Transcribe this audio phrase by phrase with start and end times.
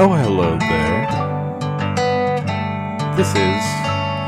[0.00, 1.06] Oh, hello there.
[3.16, 3.62] This is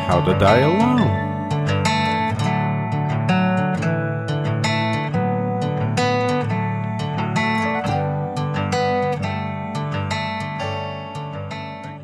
[0.09, 1.07] How to Die Alone.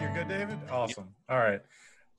[0.00, 0.58] You're good, David?
[0.70, 1.08] Awesome.
[1.28, 1.60] All right.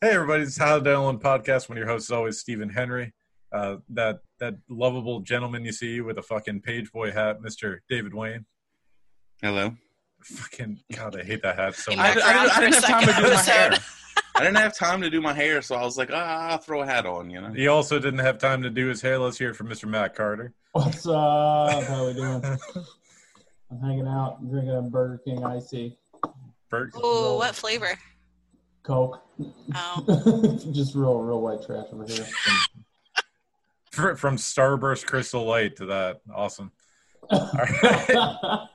[0.02, 0.44] Hey, everybody.
[0.44, 1.70] This is How to Die Alone podcast.
[1.70, 3.14] One of your hosts is always Stephen Henry.
[3.54, 7.78] Uh, that that lovable gentleman you see with a fucking page boy hat, Mr.
[7.88, 8.46] David Wayne.
[9.42, 9.78] Hello.
[10.36, 12.14] Fucking God, I hate that hat so much.
[12.14, 13.80] didn't- I didn't, I didn't have time to do my Second hair.
[14.36, 16.82] I didn't have time to do my hair, so I was like, ah, I'll throw
[16.82, 17.52] a hat on, you know.
[17.54, 19.18] He also didn't have time to do his hair.
[19.18, 19.88] Let's hear it from Mr.
[19.88, 20.54] Matt Carter.
[20.74, 21.84] What's up?
[21.86, 22.44] How we doing?
[23.72, 25.98] I'm hanging out, drinking a Burger King icy
[26.70, 27.98] Bert, Ooh, what flavor?
[28.84, 29.22] Coke.
[29.76, 32.26] Oh, Just real, real white trash over here.
[33.92, 36.22] fr- from Starburst Crystal Light to that.
[36.34, 36.72] Awesome.
[37.30, 38.68] All right.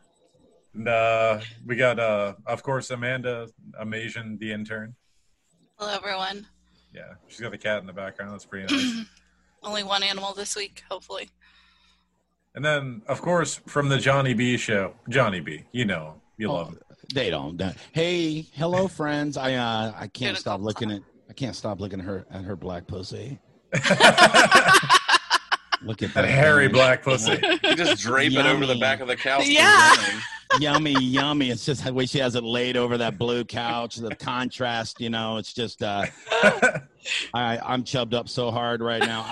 [0.74, 3.48] And, uh, we got, uh, of course, Amanda
[3.80, 4.94] Amasian, the intern.
[5.78, 6.46] hello everyone.
[6.94, 8.32] Yeah, she's got the cat in the background.
[8.32, 9.06] That's pretty nice.
[9.62, 11.30] Only one animal this week, hopefully.
[12.54, 15.64] And then, of course, from the Johnny B show, Johnny B.
[15.72, 16.20] You know, him.
[16.36, 16.78] you love him.
[17.14, 17.56] They don't.
[17.56, 17.76] don't.
[17.92, 19.36] Hey, hello, friends.
[19.36, 21.00] I uh, I can't Get stop looking at.
[21.30, 23.38] I can't stop looking at her at her black pussy.
[25.84, 26.74] Look at That that hairy thing.
[26.74, 27.38] black pussy.
[27.62, 29.46] You just drape it over the back of the couch.
[29.48, 29.94] Yeah.
[30.60, 31.50] yummy, yummy.
[31.50, 33.96] It's just the way she has it laid over that blue couch.
[33.96, 35.82] The contrast, you know, it's just.
[35.82, 36.06] Uh,
[37.34, 39.22] I I'm chubbed up so hard right now.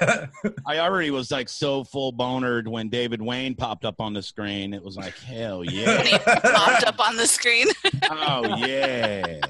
[0.00, 0.28] I
[0.66, 4.72] I already was like so full bonered when David Wayne popped up on the screen.
[4.74, 5.96] It was like hell yeah.
[5.98, 7.66] When he popped up on the screen.
[8.10, 9.40] Oh yeah.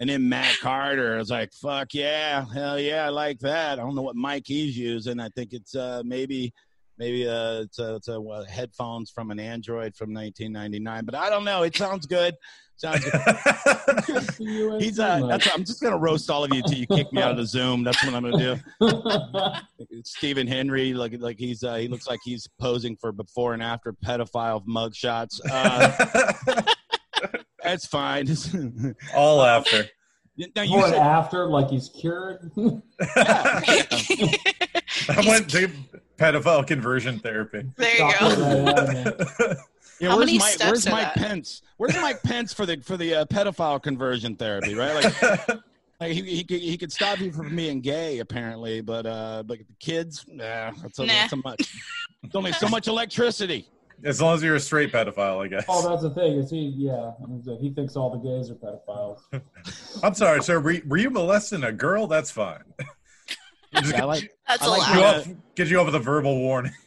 [0.00, 3.82] And then Matt Carter I was like, "Fuck yeah, hell yeah, I like that." I
[3.82, 5.18] don't know what mic he's using.
[5.18, 6.52] I think it's uh, maybe,
[6.98, 11.28] maybe uh, it's a, it's a uh, headphones from an Android from 1999, but I
[11.28, 11.64] don't know.
[11.64, 12.36] It sounds good.
[12.78, 14.80] Sounds good.
[14.80, 17.32] He's uh, that's, I'm just gonna roast all of you till you kick me out
[17.32, 17.82] of the Zoom.
[17.82, 20.00] That's what I'm gonna do.
[20.04, 23.92] Stephen Henry, like like he's uh, he looks like he's posing for before and after
[23.92, 25.40] pedophile mugshots.
[25.50, 26.62] Uh,
[27.64, 28.28] that's fine.
[29.12, 29.88] All after.
[30.54, 32.50] Now you Before and said, after, like he's cured.
[33.16, 33.64] I
[35.26, 35.68] went to
[36.16, 37.64] pedophile conversion therapy.
[37.76, 38.44] there you Stop go.
[38.44, 39.56] it right.
[40.00, 41.14] Yeah, How where's Mike, where's Mike?
[41.14, 41.62] Pence?
[41.76, 44.76] Where's Mike Pence for the for the uh, pedophile conversion therapy?
[44.76, 45.48] Right, like,
[46.00, 49.58] like he, he could he could stop you from being gay apparently, but uh, but
[49.58, 51.12] the kids, nah, that's, a, Nah.
[51.12, 51.74] that's so much.
[52.22, 53.66] It's only so much electricity.
[54.04, 55.64] As long as you're a straight pedophile, I guess.
[55.68, 56.38] Oh, that's the thing.
[56.38, 56.72] Is he?
[56.76, 57.12] Yeah,
[57.60, 59.20] he thinks all the gays are pedophiles.
[60.04, 60.60] I'm sorry, sir.
[60.60, 62.06] Were, were you molesting a girl?
[62.06, 62.62] That's fine.
[63.74, 65.14] Just Yeah, I like That's I a like get you lot.
[65.14, 66.72] how- off, get you off with a verbal warning.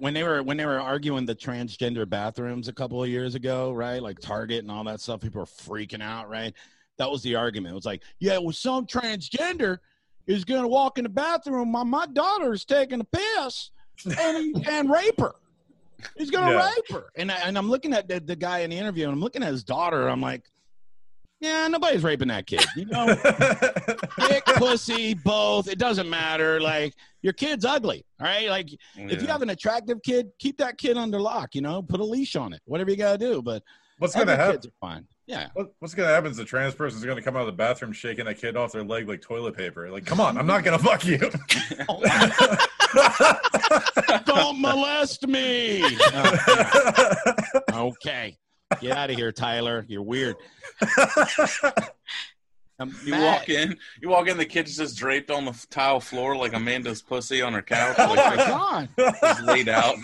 [0.00, 3.70] When they were when they were arguing the transgender bathrooms a couple of years ago,
[3.70, 4.02] right?
[4.02, 6.52] Like Target and all that stuff, people were freaking out, right?
[6.98, 7.70] That was the argument.
[7.72, 9.78] It was like, yeah, well, some transgender
[10.26, 11.70] is going to walk in the bathroom.
[11.70, 13.70] My my daughter's taking a piss
[14.18, 15.36] and and rape her.
[16.16, 16.66] He's to Yeah.
[16.70, 17.06] rape her.
[17.16, 19.42] And I, and I'm looking at the, the guy in the interview, and I'm looking
[19.42, 20.08] at his daughter.
[20.08, 20.44] I'm like,
[21.40, 22.64] yeah, nobody's raping that kid.
[22.76, 23.06] You know,
[24.28, 25.68] dick, pussy, both.
[25.68, 26.60] It doesn't matter.
[26.60, 28.04] Like your kid's ugly.
[28.20, 31.54] All right, like if you have an attractive kid, keep that kid under lock.
[31.54, 32.62] You know, put a leash on it.
[32.64, 33.42] Whatever you gotta do.
[33.42, 33.62] But
[33.98, 34.54] What's gonna happen?
[34.54, 35.06] kids are fine.
[35.26, 35.48] Yeah.
[35.54, 38.24] What, what's gonna happen is the trans person's gonna come out of the bathroom shaking
[38.26, 39.90] that kid off their leg like toilet paper.
[39.90, 41.18] Like, come on, I'm not gonna fuck you.
[41.88, 42.00] Oh,
[44.24, 45.82] Don't molest me.
[46.12, 48.36] Oh, okay.
[48.80, 49.84] Get out of here, Tyler.
[49.88, 50.36] You're weird.
[52.80, 56.36] Um, You walk in, you walk in, the kid's just draped on the tile floor
[56.36, 58.88] like Amanda's pussy on her couch, Oh my like god.
[58.98, 59.94] just, laid out.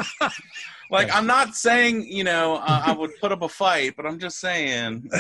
[0.88, 4.20] Like I'm not saying, you know, uh, I would put up a fight, but I'm
[4.20, 5.10] just saying.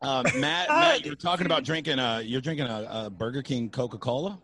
[0.00, 1.98] Uh, Matt, Matt, you're talking about drinking.
[1.98, 4.38] Uh, you're drinking a, a Burger King Coca Cola.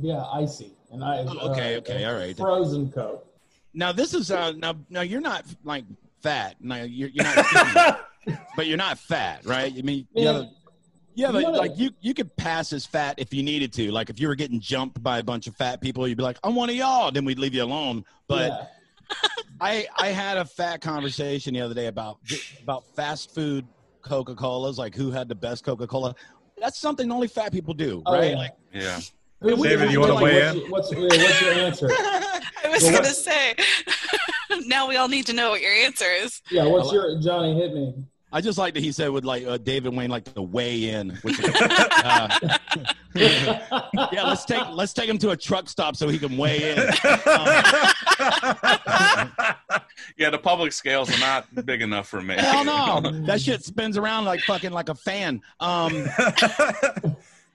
[0.00, 1.24] Yeah, icy, and I.
[1.26, 2.36] Oh, okay, uh, okay, all right.
[2.36, 3.26] Frozen Coke.
[3.74, 4.76] Now this is uh, now.
[4.88, 5.84] Now you're not like
[6.22, 6.56] fat.
[6.60, 7.44] Now you're, you're not.
[8.24, 9.72] skinny, but you're not fat, right?
[9.76, 10.32] I mean, you Yeah.
[10.34, 10.46] have
[11.14, 13.72] you have a, You gotta- like you you could pass as fat if you needed
[13.74, 13.90] to.
[13.90, 16.38] Like if you were getting jumped by a bunch of fat people, you'd be like,
[16.44, 18.04] "I'm one of y'all," then we'd leave you alone.
[18.28, 18.66] But yeah.
[19.60, 22.18] I I had a fat conversation the other day about
[22.62, 23.66] about fast food
[24.02, 26.14] Coca Colas, like who had the best Coca Cola.
[26.60, 28.30] That's something only fat people do, Oh, right?
[28.30, 28.36] yeah.
[28.36, 29.00] Like Yeah.
[29.40, 30.56] Who- David, you what's- wanna weigh in?
[30.58, 31.88] your- What's, what's your answer?
[31.90, 32.40] I
[32.70, 33.54] was Well, gonna say.
[34.66, 36.42] now we all need to know what your answer is.
[36.50, 37.54] Yeah, what's your Johnny?
[37.54, 37.94] Hit me.
[38.30, 41.10] I just like that he said with like uh, David Wayne like to weigh in.
[41.22, 42.28] Which uh,
[43.14, 46.78] yeah, let's take let's take him to a truck stop so he can weigh in.
[46.78, 46.88] Um,
[48.58, 49.28] Yeah,
[50.18, 52.34] Yeah, the public scales are not big enough for me.
[52.36, 55.40] Hell no, that shit spins around like fucking like a fan.
[55.60, 56.06] Um,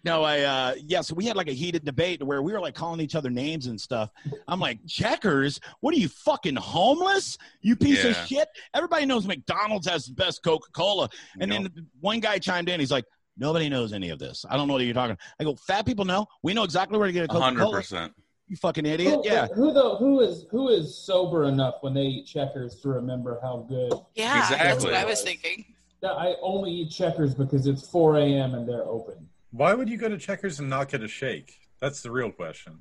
[0.03, 1.01] no, I uh, yeah.
[1.01, 3.67] So we had like a heated debate where we were like calling each other names
[3.67, 4.11] and stuff.
[4.47, 7.37] I'm like, checkers, what are you fucking homeless?
[7.61, 8.47] You piece of shit.
[8.73, 11.09] Everybody knows McDonald's has the best Coca Cola.
[11.39, 11.69] And then
[12.01, 12.79] one guy chimed in.
[12.79, 13.05] He's like,
[13.37, 14.45] nobody knows any of this.
[14.49, 15.17] I don't know what you're talking.
[15.39, 16.27] I go, fat people know.
[16.43, 17.77] We know exactly where to get a A Coca hundred Cola.
[17.77, 18.13] percent.
[18.49, 19.13] You fucking idiot.
[19.13, 19.47] Who, Yeah.
[19.55, 19.95] Who though?
[19.95, 23.93] Who is who is sober enough when they eat checkers to remember how good?
[24.15, 24.67] Yeah, exactly.
[24.67, 25.63] that's what I was thinking.
[26.01, 28.55] That I only eat checkers because it's 4 a.m.
[28.55, 29.29] and they're open.
[29.53, 31.59] Why would you go to Checkers and not get a shake?
[31.79, 32.79] That's the real question.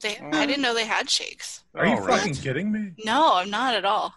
[0.00, 1.64] They, I didn't know they had shakes.
[1.74, 2.18] Are you All right.
[2.20, 2.92] fucking kidding me?
[3.04, 4.14] No, I'm not at all.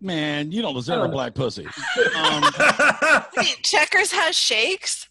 [0.00, 1.66] Man, you don't deserve I a don't- black pussy.
[2.16, 2.42] Um,
[3.36, 5.08] Wait, Checkers has shakes?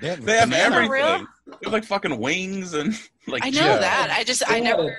[0.00, 1.26] they have, They have everything.
[1.46, 2.94] They have like fucking wings and
[3.26, 3.44] like.
[3.44, 3.78] I know Yeah.
[3.78, 4.10] that.
[4.16, 4.88] I just, I They had never.
[4.90, 4.96] a-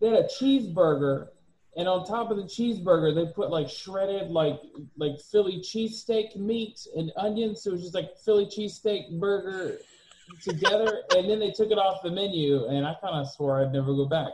[0.00, 1.28] They had a cheeseburger,
[1.76, 4.60] and on top of the cheeseburger, they put like shredded like
[4.96, 7.62] like Philly cheesesteak meat and onions.
[7.62, 9.78] So it was just like Philly cheesesteak burger
[10.42, 13.72] together, and then they took it off the menu, and I kind of swore I'd
[13.72, 14.32] never go back.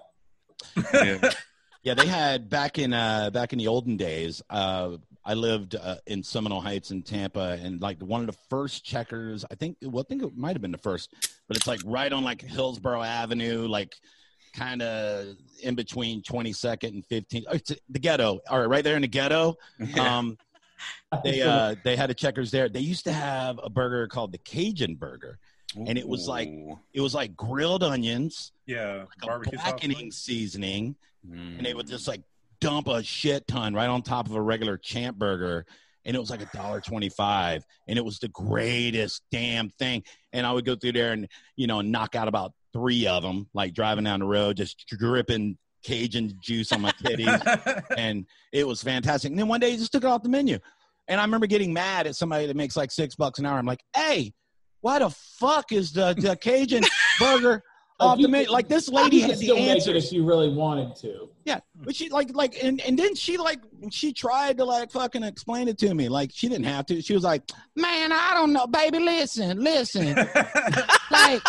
[0.93, 1.31] Yeah.
[1.85, 4.43] Yeah, they had back in uh back in the olden days.
[4.51, 8.85] Uh, I lived uh, in Seminole Heights in Tampa, and like one of the first
[8.85, 9.45] checkers.
[9.51, 11.15] I think well, I think it might have been the first,
[11.47, 13.95] but it's like right on like Hillsborough Avenue, like
[14.59, 17.45] kind of in between 22nd and 15th.
[17.49, 18.41] Oh, it's the ghetto.
[18.49, 19.57] All right, right there in the ghetto.
[19.99, 20.37] Um,
[21.25, 22.69] they uh they had a checkers there.
[22.69, 25.39] They used to have a burger called the Cajun burger.
[25.77, 26.49] and it was like-
[26.95, 30.97] It was like grilled onions, yeah, like a blackening seasoning
[31.29, 31.57] Mm.
[31.59, 32.23] and they would just like
[32.61, 35.67] dump a shit ton right on top of a regular champ burger
[36.05, 40.47] and it was like a dollar 25 and it was the greatest damn thing and
[40.47, 41.27] i would go through there and
[41.57, 45.57] you know knock out about three of them like driving down the road just dripping
[45.83, 49.93] cajun juice on my titties and it was fantastic and then one day he just
[49.93, 50.59] took it off the menu
[51.09, 53.67] and i remember getting mad at somebody that makes like six bucks an hour i'm
[53.67, 54.33] like hey
[54.81, 56.83] why the fuck is the, the cajun
[57.21, 57.63] burger
[58.01, 60.25] Like, off the menu like this lady had the still make it answers if you
[60.25, 61.29] really wanted to.
[61.45, 63.59] Yeah, but she like like and and then she like
[63.91, 66.09] she tried to like fucking explain it to me.
[66.09, 67.03] Like she didn't have to.
[67.03, 67.43] She was like,
[67.75, 69.01] "Man, I don't know, baby.
[69.01, 70.15] Listen, listen.
[71.11, 71.41] Like,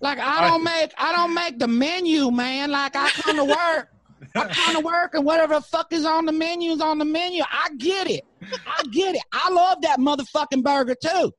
[0.00, 2.70] like I don't make I don't make the menu, man.
[2.70, 3.88] Like I come to work."
[4.36, 7.04] I come to work and whatever the fuck is on the menu is on the
[7.04, 7.42] menu.
[7.50, 8.24] I get it.
[8.42, 9.22] I get it.
[9.32, 11.32] I love that motherfucking burger too.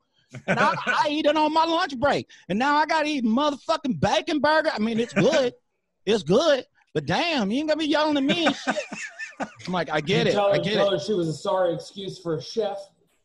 [0.48, 2.28] And I, I eat it on my lunch break.
[2.50, 4.72] And now I gotta eat motherfucking bacon burger.
[4.74, 5.54] I mean, it's good.
[6.06, 6.66] It's good.
[6.94, 8.76] But damn, you ain't gonna be yelling at me shit.
[9.40, 10.36] I'm like, I get You it.
[10.36, 11.02] Tell I get it.
[11.02, 12.78] she was a sorry excuse for a chef.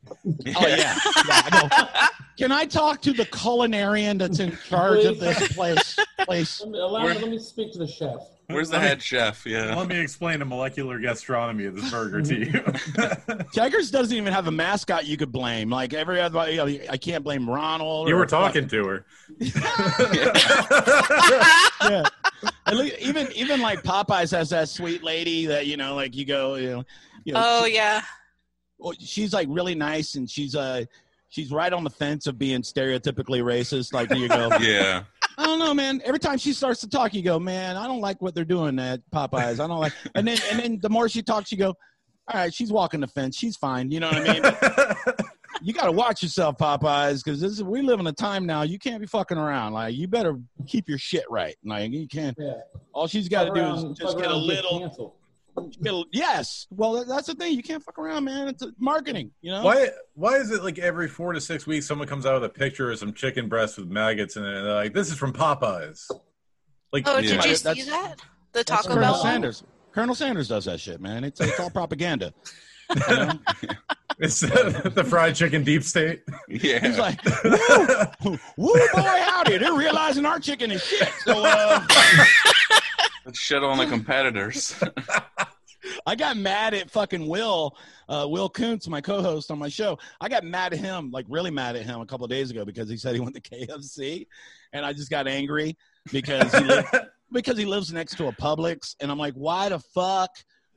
[0.08, 0.76] Oh yeah.
[0.76, 0.94] yeah
[1.26, 2.08] I
[2.38, 5.98] Can I talk to the culinarian that's in charge of this place?
[6.20, 6.60] Place.
[6.60, 8.16] Let me, allow Where- let me speak to the chef.
[8.48, 9.44] Where's the head chef?
[9.44, 9.74] Yeah.
[9.74, 12.62] Let me explain the molecular gastronomy of this burger to you.
[13.52, 15.68] Checkers doesn't even have a mascot you could blame.
[15.68, 18.06] Like every other, you know, I can't blame Ronald.
[18.08, 19.04] you or were talking to her.
[19.40, 19.52] yeah.
[22.66, 26.24] At least, even even like Popeyes has that sweet lady that you know, like you
[26.24, 26.84] go, you know,
[27.24, 28.02] you know Oh she- yeah.
[28.78, 30.84] Well, she's like really nice and she's uh
[31.28, 33.92] she's right on the fence of being stereotypically racist.
[33.92, 35.04] Like you go, Yeah.
[35.38, 36.00] I don't know, man.
[36.04, 38.78] Every time she starts to talk, you go, man, I don't like what they're doing
[38.78, 39.60] at Popeyes.
[39.60, 39.92] I don't like.
[40.14, 41.68] And then and then the more she talks, you go,
[42.28, 43.36] all right, she's walking the fence.
[43.36, 43.90] She's fine.
[43.90, 44.42] You know what I mean?
[44.42, 45.20] But
[45.62, 48.62] you got to watch yourself, Popeyes, because this is we live in a time now.
[48.62, 49.74] You can't be fucking around.
[49.74, 51.54] Like you better keep your shit right.
[51.64, 52.36] Like you can't.
[52.38, 52.54] Yeah.
[52.94, 55.12] All she's got to do is just get a little, canceled.
[55.12, 55.25] get a-
[56.12, 56.66] Yes.
[56.70, 57.54] Well, that's the thing.
[57.54, 58.48] You can't fuck around, man.
[58.48, 59.30] It's marketing.
[59.40, 59.62] You know.
[59.64, 59.88] why?
[60.14, 62.90] Why is it like every four to six weeks someone comes out with a picture
[62.90, 64.54] of some chicken breast with maggots in it?
[64.54, 66.10] And they're like, "This is from Popeyes."
[66.92, 67.20] Like, Oh, Yeah.
[67.20, 68.18] did you That's- see that?
[68.52, 69.12] The That's Taco Colonel Bell.
[69.14, 69.22] one?
[69.22, 69.64] Sanders.
[69.92, 71.24] Colonel Sanders does that shit, man.
[71.24, 72.32] It's it's all propaganda.
[72.94, 73.32] You know?
[74.18, 76.22] it's the fried chicken deep state.
[76.48, 76.86] Yeah.
[76.86, 77.20] He's like,
[78.24, 79.58] woo, woo, boy, howdy.
[79.58, 81.10] They're realizing our chicken is shit.
[81.24, 81.84] So uh,
[83.24, 84.74] Let's shit on the competitors.
[86.06, 87.76] I got mad at fucking Will,
[88.08, 89.98] uh, Will Kuntz, my co-host on my show.
[90.20, 92.64] I got mad at him, like really mad at him a couple of days ago
[92.64, 94.26] because he said he went to KFC,
[94.72, 95.76] and I just got angry
[96.12, 96.84] because he li-
[97.32, 100.30] because he lives next to a Publix, and I'm like, why the fuck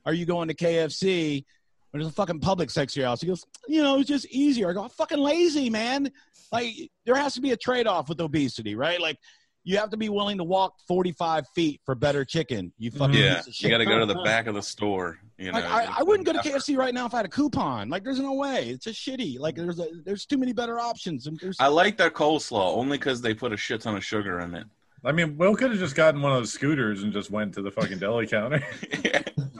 [0.06, 1.44] are you going to KFC?
[1.90, 3.20] When There's a fucking Publix next to your house.
[3.20, 4.70] He goes, you know, it's just easier.
[4.70, 6.10] I go, I'm fucking lazy, man.
[6.52, 9.00] Like there has to be a trade-off with obesity, right?
[9.00, 9.16] Like
[9.64, 12.72] you have to be willing to walk 45 feet for better chicken.
[12.78, 12.98] You mm-hmm.
[12.98, 13.36] fucking yeah.
[13.42, 14.24] piece of You got to go to the uh-huh.
[14.24, 15.18] back of the store.
[15.36, 15.58] You know.
[15.58, 17.88] Like, I, I wouldn't go to KFC right now if I had a coupon.
[17.88, 18.68] Like, there's no way.
[18.70, 19.38] It's just shitty.
[19.38, 21.28] Like, there's a, there's too many better options.
[21.40, 24.54] There's I like their coleslaw only because they put a shit ton of sugar in
[24.54, 24.66] it.
[25.02, 27.62] I mean, Will could have just gotten one of those scooters and just went to
[27.62, 28.62] the fucking deli counter.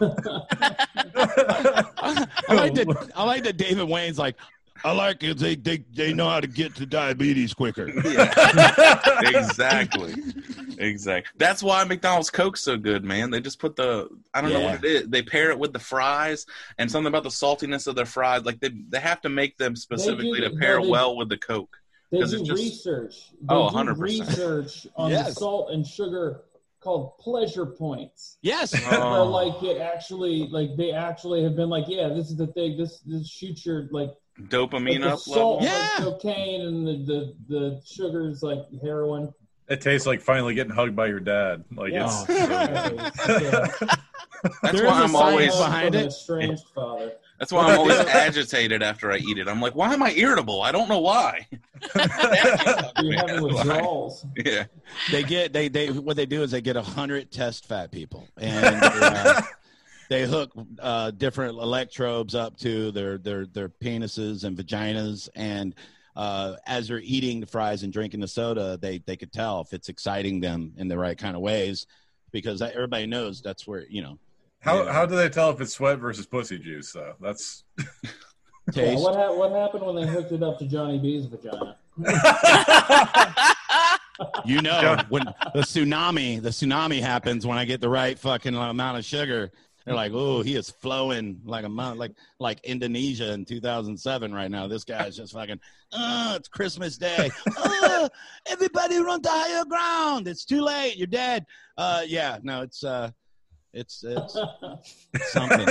[2.48, 3.10] I like that.
[3.14, 3.56] I like that.
[3.56, 4.36] David Wayne's like,
[4.84, 5.36] I like it.
[5.38, 7.88] They they they know how to get to diabetes quicker.
[7.88, 9.20] Yeah.
[9.28, 10.14] exactly.
[10.78, 11.30] Exactly.
[11.36, 13.30] That's why McDonald's Coke's so good, man.
[13.30, 15.08] They just put the I don't know what it is.
[15.08, 16.46] They pair it with the fries
[16.78, 18.44] and something about the saltiness of their fries.
[18.44, 21.76] Like they they have to make them specifically to pair they- well with the Coke.
[22.10, 23.14] They do it's just- research.
[23.42, 23.98] They Oh, do 100%.
[24.00, 25.28] research on Yes.
[25.28, 26.40] the salt and sugar
[26.80, 28.38] called pleasure points.
[28.42, 28.72] Yes.
[28.90, 29.24] Where Oh.
[29.30, 32.76] like it actually like they actually have been like, yeah, this is the thing.
[32.76, 34.08] This this shoots your like,
[34.38, 35.66] like Dopamine the up salt, level.
[35.76, 36.04] Yeah.
[36.04, 39.32] like cocaine, and the the the sugars like heroin.
[39.68, 41.64] It tastes like finally getting hugged by your dad.
[41.74, 42.06] Like Yeah.
[42.28, 42.28] it's.
[43.28, 43.66] Yeah.
[44.62, 46.06] That's There why is a I'm always behind From an it.
[46.06, 47.12] estranged father.
[47.40, 49.48] That's why I'm always agitated after I eat it.
[49.48, 50.60] I'm like, why am I irritable?
[50.60, 51.46] I don't know why.
[53.00, 54.10] You're having
[54.44, 54.64] yeah.
[55.10, 58.28] they get they they what they do is they get a hundred test fat people
[58.36, 59.40] and uh,
[60.10, 65.74] they hook uh, different electrodes up to their their their penises and vaginas and
[66.16, 69.72] uh, as they're eating the fries and drinking the soda they they could tell if
[69.72, 71.86] it's exciting them in the right kind of ways
[72.32, 74.18] because everybody knows that's where you know
[74.60, 74.92] How Yeah.
[74.92, 77.14] how do they tell if it's sweat versus pussy juice though?
[77.20, 77.64] That's
[78.74, 81.76] Yeah, what, ha- what happened when they hooked it up to Johnny B's vagina?
[84.44, 85.24] you know when
[85.54, 89.50] the tsunami the tsunami happens when i get the right fucking amount of sugar
[89.84, 94.50] they're like oh he is flowing like a month like like indonesia in 2007 right
[94.50, 95.58] now this guy's just fucking
[95.92, 98.08] oh it's christmas day oh,
[98.46, 101.44] everybody run to higher ground it's too late you're dead
[101.78, 103.10] uh yeah no it's uh
[103.72, 104.36] it's it's
[105.32, 105.66] something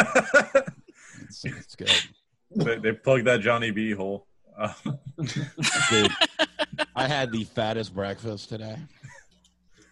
[1.22, 1.92] it's, it's good
[2.56, 4.26] they, they plug that Johnny B hole.
[4.58, 4.74] Uh,
[5.90, 6.12] dude
[6.96, 8.78] i had the fattest breakfast today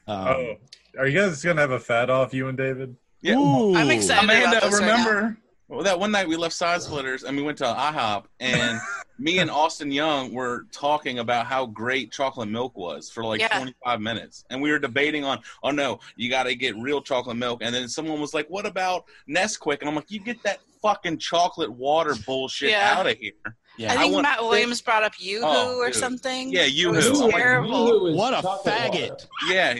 [0.07, 0.55] um, oh,
[0.97, 2.95] are you guys gonna have a fat off, you and David?
[3.21, 3.35] Yeah.
[3.35, 3.75] ooh.
[3.75, 4.23] I'm excited.
[4.23, 5.37] Amanda, about this right remember
[5.67, 8.79] well, that one night we left Side Splitters and we went to IHOP and
[9.19, 13.47] me and Austin Young were talking about how great chocolate milk was for like Yeah.
[13.57, 14.45] 25 minutes.
[14.49, 17.61] And we were debating on, oh no, you got to get real chocolate milk.
[17.63, 19.79] And then someone was like, what about Nesquik?
[19.79, 22.93] And I'm like, you get that fucking chocolate water bullshit Yeah.
[22.97, 23.31] out of here.
[23.77, 25.95] yeah I think want- Matt Williams brought up Yoo-Hoo Oh, or dude.
[25.95, 26.51] something.
[26.51, 26.95] Yeah, It Yoo-Hoo.
[26.95, 27.87] was I'm like, terrible.
[27.87, 29.25] Yoo-hoo is what a chocolate faggot water.
[29.49, 29.79] Yeah.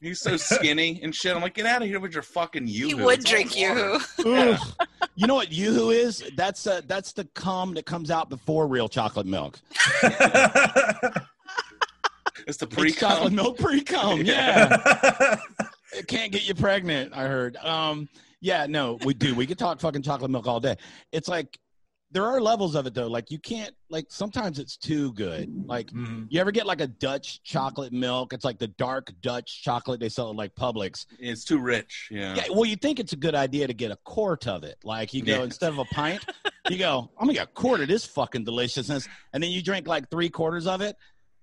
[0.00, 1.34] He- He's so skinny and shit.
[1.36, 2.86] I'm like, get out of here with your fucking you.
[2.88, 3.98] He would drink Yoo-Hoo.
[4.26, 4.58] Ugh.
[5.14, 6.22] You know what Yoo-Hoo is?
[6.36, 9.60] That's uh, that's the cum that comes out before real chocolate milk.
[12.46, 14.20] It's the It's pre chocolate milk pre-cum.
[14.24, 15.36] Yeah,
[15.92, 17.12] it can't get you pregnant.
[17.14, 17.56] I heard.
[17.58, 18.08] Um,
[18.40, 19.34] yeah, no, we do.
[19.34, 20.76] We could talk fucking chocolate milk all day.
[21.12, 21.58] It's like
[22.12, 23.06] there are levels of it though.
[23.06, 25.48] Like you can't like sometimes it's too good.
[25.66, 26.26] Like Mhm.
[26.28, 28.32] you ever get like a Dutch chocolate milk?
[28.32, 31.06] It's like the dark Dutch chocolate they sell at like Publix.
[31.18, 32.08] It's too rich.
[32.10, 32.34] Yeah.
[32.34, 34.76] Yeah, well, you think it's a good idea to get a quart of it.
[34.82, 35.44] Like you go Yeah.
[35.44, 36.24] instead of a pint,
[36.70, 39.86] you go, I'm gonna get a quart of this fucking deliciousness, and then you drink
[39.86, 40.96] like three quarters of it,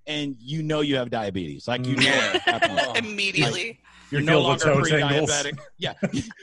[0.05, 1.67] and you know you have diabetes.
[1.67, 2.33] Like you know Yeah.
[2.36, 3.77] it's happening.
[4.12, 4.12] Immediately.
[4.12, 5.58] you're no longer toe pre-diabetic.
[5.78, 5.94] Yeah,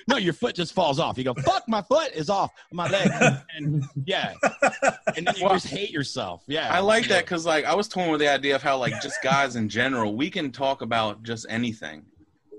[0.09, 1.19] no, your foot just falls off.
[1.19, 3.11] You go, fuck, my foot is off my leg,
[3.57, 4.35] and yeah,
[5.17, 6.43] and then you Well, just hate yourself.
[6.47, 9.01] Yeah, I like that because like I was torn with the idea of how like
[9.03, 12.05] just guys in general we can talk about just anything,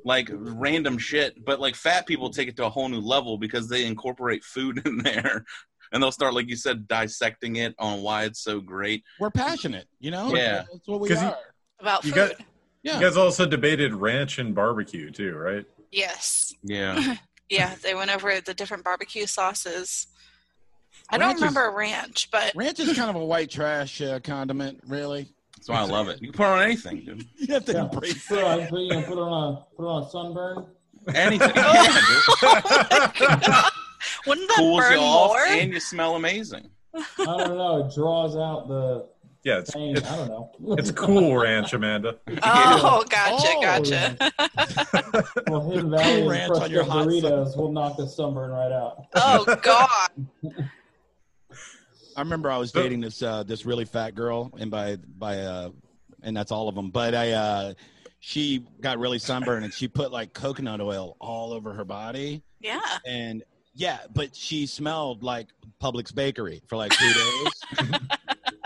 [0.04, 1.46] like random shit.
[1.46, 4.82] But like fat people take it to a whole new level because they incorporate food
[4.86, 5.46] in there,
[5.94, 9.04] and they'll start like you said dissecting it on why it's so great.
[9.20, 10.36] We're passionate, you know.
[10.36, 10.64] Yeah.
[10.74, 11.38] that's what we 'Cause you- are.
[11.80, 12.16] About You food.
[12.38, 12.46] got-
[12.86, 15.66] Yeah, You guys also debated ranch and barbecue too, right?
[15.92, 16.54] yes.
[16.64, 17.16] Yeah,
[17.50, 20.08] Yeah, they went over the different barbecue sauces.
[21.10, 24.20] I don't Ranch is- remember ranch, but ranch is kind of a white trash uh,
[24.20, 25.28] condiment, really.
[25.58, 26.22] that's why I love it.
[26.22, 27.26] You can put it on anything, dude.
[27.38, 27.82] You have to Yeah.
[27.86, 30.10] embrace Put it on, put, you know, put it on a put it on a
[30.10, 30.66] sunburn.
[31.14, 31.52] Anything.
[31.56, 33.64] Yeah, dude.
[34.28, 35.46] wouldn't that Cools you burn off more?
[35.48, 36.70] and you smell amazing.
[36.96, 37.86] I don't know.
[37.86, 39.08] It draws out the
[39.46, 39.96] Yeah, it's pain.
[39.96, 40.50] it's, I don't know.
[40.76, 42.18] it's cool ranch, Amanda.
[42.44, 45.34] Oh, gotcha, Oh, gotcha.
[45.48, 48.50] well, Hidden Valley and Ranch on crushed your up hot Doritos will knock the sunburn
[48.50, 49.06] right out.
[49.16, 50.28] Oh God.
[52.18, 55.38] I remember I was So- dating this uh, this really fat girl, and by by
[55.40, 55.70] uh,
[56.24, 56.90] and that's all of them.
[56.90, 57.74] But I uh,
[58.20, 62.80] she got really sunburned, and she put like coconut oil all over her body, Yeah.
[63.06, 63.44] and
[63.76, 65.50] yeah, but she smelled like
[65.82, 68.00] Publix bakery for like two days.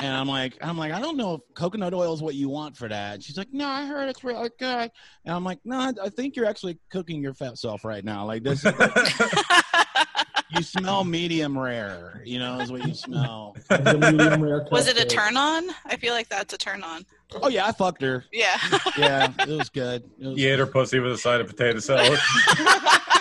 [0.01, 2.77] and I'm like, I'm like, I don't know if coconut oil is what you want
[2.77, 3.15] for that.
[3.15, 4.91] And she's like, No, I heard it's really good.
[5.25, 8.25] And I'm like, No, I- I think you're actually cooking your fat self right now.
[8.25, 8.63] Like this,
[10.51, 12.21] you smell medium rare.
[12.25, 13.55] You know, is what you smell.
[13.69, 15.69] The medium rare Was it a turn on?
[15.85, 17.05] I feel like that's a turn on.
[17.41, 18.25] Oh yeah, I fucked her.
[18.31, 18.57] Yeah.
[18.97, 20.03] Yeah, it was good.
[20.19, 22.17] It was, You ate her pussy with a side of potato salad.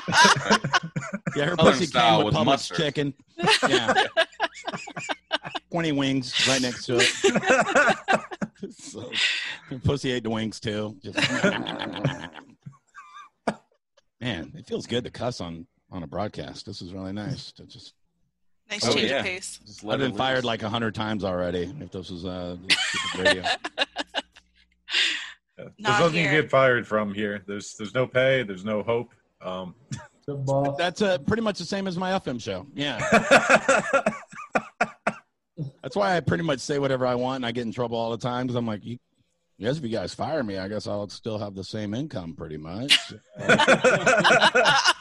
[0.09, 2.77] yeah, her Southern pussy style came with with Publix mustard.
[2.79, 3.15] chicken.
[3.69, 4.05] Yeah.
[5.71, 8.71] 20 wings right next to it.
[8.77, 9.11] so,
[9.85, 10.97] pussy ate the wings too.
[11.03, 11.19] Just,
[14.21, 16.67] man, it feels good to cuss on on a broadcast.
[16.67, 17.53] This is really nice.
[17.53, 17.95] To just,
[18.71, 19.21] Nice Oh, change yeah.
[19.21, 19.61] of pace.
[19.89, 21.73] I've it been fired like a hundred times already.
[21.81, 23.43] If this was uh, stupid radio.
[25.57, 26.31] There's Not nothing here.
[26.37, 27.43] to get fired from here.
[27.47, 28.43] There's there's no pay.
[28.43, 29.11] There's no hope.
[29.41, 29.75] Um,
[30.29, 30.77] The boss.
[30.77, 32.67] That's uh, pretty much the same as my FM show.
[32.75, 32.99] Yeah,
[35.83, 38.11] that's why I pretty much say whatever I want, and I get in trouble all
[38.11, 38.99] the time because I'm like, you,
[39.57, 42.59] yes, if you guys fire me, I guess I'll still have the same income, pretty
[42.59, 43.15] much.
[43.39, 44.95] the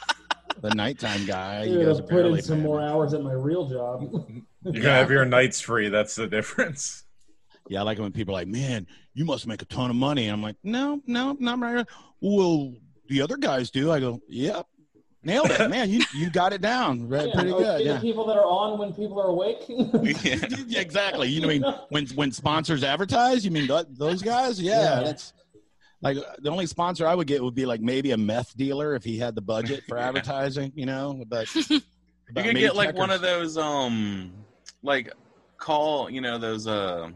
[0.74, 4.10] nighttime guy, you Dude, guys put in some more hours at my real job.
[4.64, 5.90] You're gonna have your nights free.
[5.90, 7.04] That's the difference.
[7.68, 9.96] Yeah, I like it when people are like, "Man, you must make a ton of
[9.96, 11.86] money," and I'm like, "No, no, not right."
[12.22, 12.72] Well,
[13.08, 13.92] the other guys do.
[13.92, 14.66] I go, "Yep,
[15.22, 15.90] nailed it, man.
[15.90, 17.28] You you got it down, right?
[17.28, 18.00] Yeah, Pretty okay, good." The Yeah.
[18.00, 19.58] people that are on when people are awake.
[19.68, 20.36] Yeah.
[20.68, 21.28] Yeah, exactly.
[21.28, 24.60] You know, I mean, when when sponsors advertise, you mean th- those guys?
[24.60, 25.04] Yeah, Yeah.
[25.04, 25.32] that's
[26.00, 29.02] like the only sponsor I would get would be like maybe a meth dealer if
[29.02, 30.08] he had the budget for Yeah.
[30.08, 30.72] advertising.
[30.76, 31.80] You know, but You
[32.34, 34.32] could get like one of those um
[34.82, 35.12] like
[35.56, 37.08] call you know those uh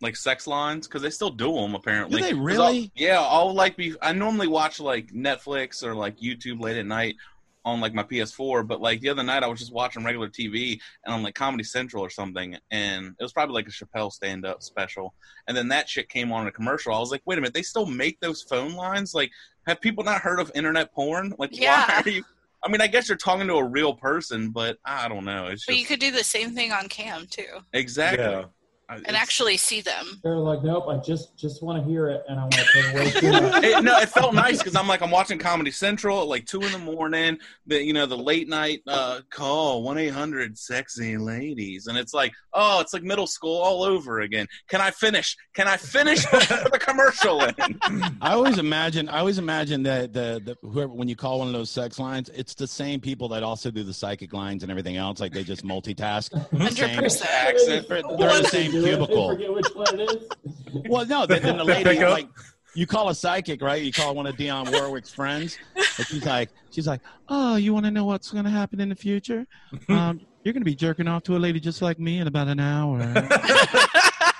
[0.00, 2.18] like sex lines because they still do them apparently.
[2.20, 2.78] Do they 'Cause really?
[2.84, 3.96] I'll- yeah, I'll like be.
[4.00, 7.16] I normally watch like Netflix or like YouTube late at night
[7.64, 10.78] on like my PS4, but like the other night I was just watching regular TV
[11.04, 14.46] and on like Comedy Central or something, and it was probably like a Chappelle stand
[14.46, 15.14] up special,
[15.46, 16.94] and then that shit came on in a commercial.
[16.94, 19.14] I was like, wait a minute, they still make those phone lines?
[19.14, 19.30] Like,
[19.66, 21.34] have people not heard of internet porn?
[21.38, 22.24] Like, why are you?
[22.64, 25.46] I mean, I guess you're talking to a real person, but I don't know.
[25.46, 28.24] It's But you could do the same thing on cam too, exactly.
[28.24, 28.44] Yeah.
[28.88, 30.20] I- and actually see them.
[30.22, 32.94] They're like, nope, I just just want to hear it, and I want to pay
[32.94, 33.64] way too much.
[33.64, 36.62] it, no, it felt nice because I'm like I'm watching Comedy Central at like two
[36.62, 37.38] in the morning.
[37.66, 42.14] The you know the late night uh, call one eight hundred sexy ladies, and it's
[42.14, 44.46] like oh, it's like middle school all over again.
[44.68, 45.36] Can I finish?
[45.54, 47.78] Can I finish the commercial ends?
[48.20, 49.08] I always imagine.
[49.08, 52.30] I always imagine that the, the whoever when you call one of those sex lines,
[52.34, 55.20] it's the same people that also do the psychic lines and everything else.
[55.20, 56.32] Like they just multitask.
[56.58, 57.88] Hundred percent.
[57.88, 59.28] They're, they're the same They do it, cubicle.
[59.32, 60.28] forget which one it is.
[60.88, 62.28] Well, no, then, then the lady like
[62.74, 63.82] you call a psychic, right?
[63.82, 67.86] You call one of Dionne Warwick's friends, and she's like, she's like, oh, you want
[67.86, 69.46] to know what's going to happen in the future?
[69.88, 72.48] Um, you're going to be jerking off to a lady just like me in about
[72.48, 73.00] an hour.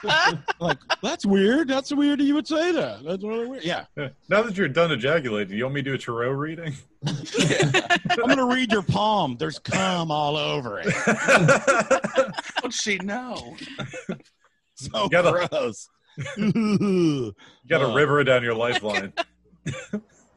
[0.61, 1.69] like that's weird.
[1.69, 3.03] That's weird you would say that.
[3.05, 3.65] That's really weird.
[3.65, 3.85] Yeah,
[4.29, 6.75] Now that you're done ejaculating, you want me to do a tarot reading?
[7.07, 9.37] I'm going to read your palm.
[9.39, 10.93] There's cum all over it.
[12.57, 13.57] How'd she know?
[14.75, 15.89] So You gotta- gross.
[16.37, 17.35] You
[17.69, 17.95] got to Uh.
[17.95, 19.13] river down your lifeline.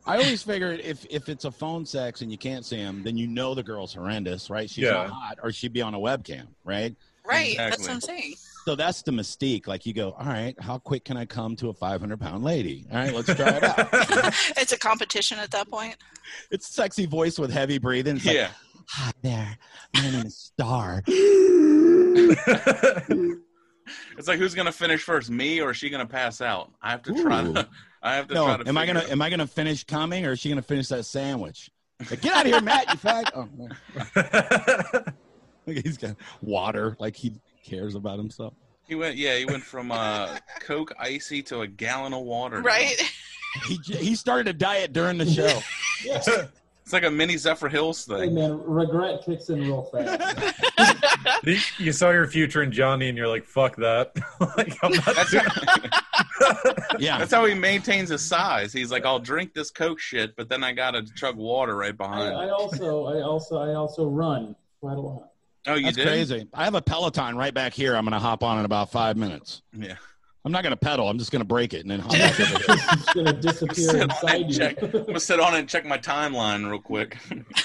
[0.05, 3.17] I always figured if if it's a phone sex and you can't see him, then
[3.17, 4.67] you know the girl's horrendous, right?
[4.69, 4.93] She's Yeah.
[4.93, 6.95] not hot, or she'd be on a webcam, right?
[7.23, 7.55] Right.
[7.55, 8.33] That's what I'm saying.
[8.65, 9.67] So that's the mystique.
[9.67, 12.85] Like you go, all right, how quick can I come to a 500 pound lady?
[12.91, 13.89] All right, let's try it out.
[14.57, 15.95] it's a competition at that point.
[16.51, 18.17] it's sexy voice with heavy breathing.
[18.17, 18.49] It's like, Yeah.
[18.87, 19.57] hi there,
[19.95, 21.01] my name is Star.
[24.17, 26.71] It's like who's gonna finish first, me or is she gonna pass out?
[26.81, 27.53] I have to try Ooh.
[27.55, 27.67] to.
[28.01, 28.67] I have to No, try to.
[28.69, 31.03] am I gonna it am I gonna finish coming, or is she gonna finish that
[31.03, 31.69] sandwich?
[32.09, 32.87] Like, Get out of here, Matt!
[32.89, 33.31] You fag.
[33.35, 33.49] Oh,
[35.67, 35.75] man.
[35.83, 36.95] he's got water.
[36.99, 38.53] Like he cares about himself.
[38.87, 42.57] He went, yeah, he went from uh, Coke icy to a gallon of water.
[42.61, 42.67] now.
[42.67, 43.01] Right.
[43.67, 45.59] He he started a diet during the show.
[46.05, 46.21] Yeah.
[46.83, 48.33] It's like a mini Zephyrhills Hey thing.
[48.35, 50.59] man, regret kicks in real fast.
[51.45, 54.11] you, you saw your future in Johnny, and you're like, "Fuck that!"
[54.57, 58.73] like, I'm not That's doing- how, Yeah, that's how he maintains his size.
[58.73, 61.91] He's like, I'll drink this Coke shit, but then I gotta chug water right I,
[61.93, 62.35] behind.
[62.35, 65.29] I also, I also, I also run quite a lot.
[65.67, 66.07] Oh, you that's did?
[66.07, 66.47] crazy.
[66.53, 67.95] I have a Peloton right back here.
[67.95, 69.61] I'm gonna hop on in about five minutes.
[69.73, 69.95] Yeah.
[70.43, 71.07] I'm not gonna pedal.
[71.07, 72.33] I'm just gonna break it and then hop back.
[72.39, 74.81] It's gonna disappear Sit inside and check.
[74.83, 77.15] I'm gonna sit on it and check my timeline real quick.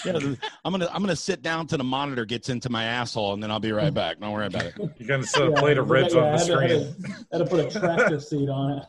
[0.04, 0.18] Yeah,
[0.62, 3.50] I'm gonna I'm gonna sit down till the monitor gets into my asshole and then
[3.50, 4.20] I'll be right back.
[4.20, 4.74] Don't worry about it.
[4.98, 6.68] You're gonna set a Yeah, plate of ribs yeah, on the I had to- screen.
[6.68, 8.84] Had to, had to put a tractor seat on it.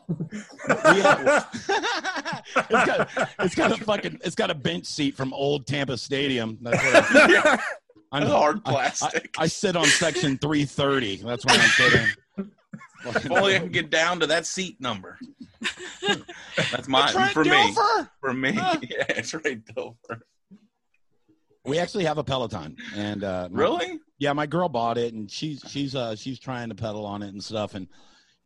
[0.84, 1.44] Yeah.
[2.56, 6.58] it's got it's got a fucking it's got a bench seat from old Tampa Stadium.
[6.60, 7.58] That's what I,
[8.12, 9.34] I'm, hard I- plastic.
[9.38, 11.16] I sit on section 330.
[11.22, 12.06] That's where I'm sitting.
[13.04, 15.18] if only I can get down to that seat number.
[16.72, 17.74] That's my for me.
[18.20, 18.78] For me, Huh?
[18.82, 20.20] yeah, it's right Dilfer.
[21.64, 23.98] We actually have a Peloton, and uh, my- Really?
[24.18, 27.28] yeah, my girl bought it, and she's she's uh she's trying to pedal on it
[27.28, 27.86] and stuff, and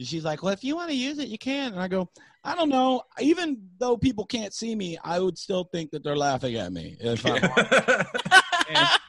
[0.00, 2.08] she's like, "Well, if you want to use it, you can." And I go,
[2.42, 3.02] "I don't know.
[3.20, 6.96] Even though people can't see me, I would still think that they're laughing at me
[6.98, 7.42] if I'm."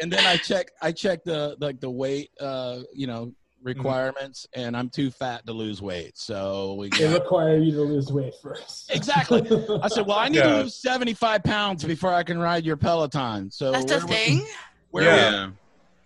[0.00, 3.32] and, and then I check I check the like the weight uh you know
[3.62, 6.16] requirements and I'm too fat to lose weight.
[6.16, 8.94] So we They got, require you to lose weight first.
[8.94, 9.40] Exactly.
[9.82, 10.44] I said, well, I need Yeah.
[10.58, 13.50] to lose 75 pounds before I can ride your Peloton.
[13.50, 14.46] So That's a where would- thing.
[14.90, 15.30] Where Yeah.
[15.30, 15.50] yeah.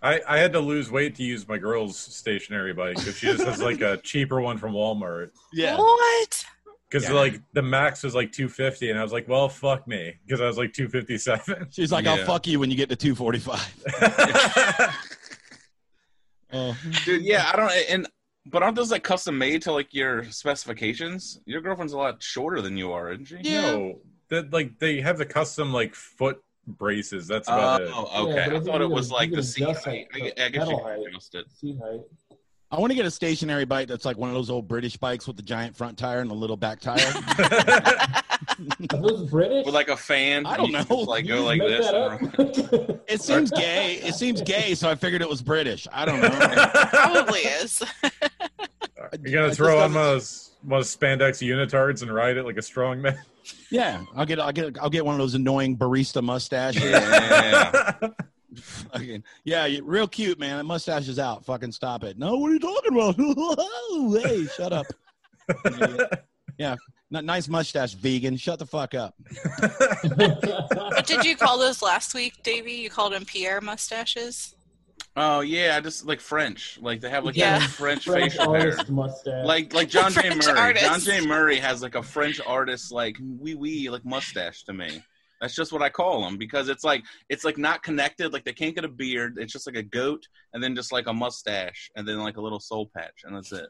[0.01, 3.43] I, I had to lose weight to use my girl's stationary bike because she just
[3.45, 5.29] has like a cheaper one from Walmart.
[5.53, 5.77] Yeah.
[5.77, 6.45] What?
[6.93, 7.15] Because Yeah.
[7.15, 10.45] like the max was like 250, and I was like, well, fuck me, because I
[10.45, 11.67] was like 257.
[11.71, 13.83] She's like, I'll fuck you when you get to 245.
[14.01, 14.99] Oh.
[16.53, 16.91] Uh-huh.
[17.03, 18.07] Dude, yeah, I don't and
[18.45, 21.41] but aren't those like custom made to like your specifications?
[21.47, 23.37] Your girlfriend's a lot shorter than you are, isn't she?
[23.41, 23.61] Yeah.
[23.71, 27.27] No, that like they have the custom like foot braces.
[27.27, 27.91] That's about oh, it.
[27.95, 28.45] Oh, okay.
[28.49, 30.07] but I thought it was like the seat adjust, height.
[30.13, 31.45] I, I guess you pedal can adjust it.
[31.51, 32.01] Seat height.
[32.73, 35.27] I want to get a stationary bike that's like one of those old British bikes
[35.27, 36.97] with the giant front tire and the little back tire.
[38.89, 39.65] Those British?
[39.67, 40.47] With like a fan.
[40.47, 40.83] I don't know.
[40.83, 41.85] Just, like You go like this.
[41.85, 42.99] that?
[43.07, 43.95] It seems gay.
[43.97, 45.87] It seems gay, so I figured it was British.
[45.93, 46.29] I don't know.
[46.89, 47.83] Probably is.
[49.23, 53.01] You're gonna throw on doesn't- those those spandex unitards and ride it like a strong
[53.03, 53.19] man.
[53.69, 56.81] Yeah, I'll get, I'll get, I'll get one of those annoying barista mustaches.
[56.83, 57.93] Yeah.
[58.55, 60.57] Fucking- yeah, you- real cute, man.
[60.57, 61.45] That mustache is out.
[61.45, 62.17] Fucking stop it.
[62.17, 64.23] No, what are you talking about?
[64.25, 64.85] hey, shut up.
[66.57, 66.75] yeah,
[67.13, 68.37] N- nice mustache, vegan.
[68.37, 69.15] Shut the fuck up.
[70.17, 72.73] What did you call those last week, Davey?
[72.73, 74.55] You called them Pierre mustaches.
[75.15, 76.79] Oh yeah, I just like French.
[76.81, 77.59] Like they have like Yeah.
[77.59, 78.71] that French, French facial hair.
[78.71, 79.45] artist mustache.
[79.45, 80.29] Like like John J.
[80.33, 80.57] Murray.
[80.59, 80.85] artist.
[80.85, 81.21] John J.
[81.25, 85.03] Murray has like a French artist like wee wee like mustache to me.
[85.43, 88.31] That's just what I call them because it's like it's like not connected.
[88.31, 89.35] Like they can't get a beard.
[89.37, 92.41] It's just like a goat and then just like a mustache and then like a
[92.41, 93.67] little soul patch and that's it.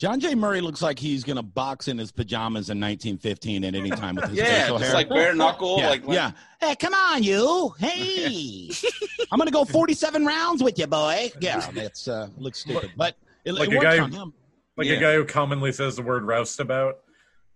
[0.00, 0.34] John J.
[0.34, 4.24] Murray looks like he's gonna box in his pajamas in 1915 at any time with
[4.30, 4.94] his Yeah, facial just hair.
[4.96, 5.78] like bare knuckle.
[5.78, 6.32] yeah, like yeah.
[6.60, 7.72] Hey, come on, you.
[7.78, 8.68] Hey,
[9.30, 11.30] I'm gonna go 47 rounds with you, boy.
[11.40, 14.34] Yeah, that's uh, looks stupid, but it, Like it a works guy- on him.
[14.76, 14.94] like Yeah.
[14.94, 16.96] a guy who commonly says the word roustabout.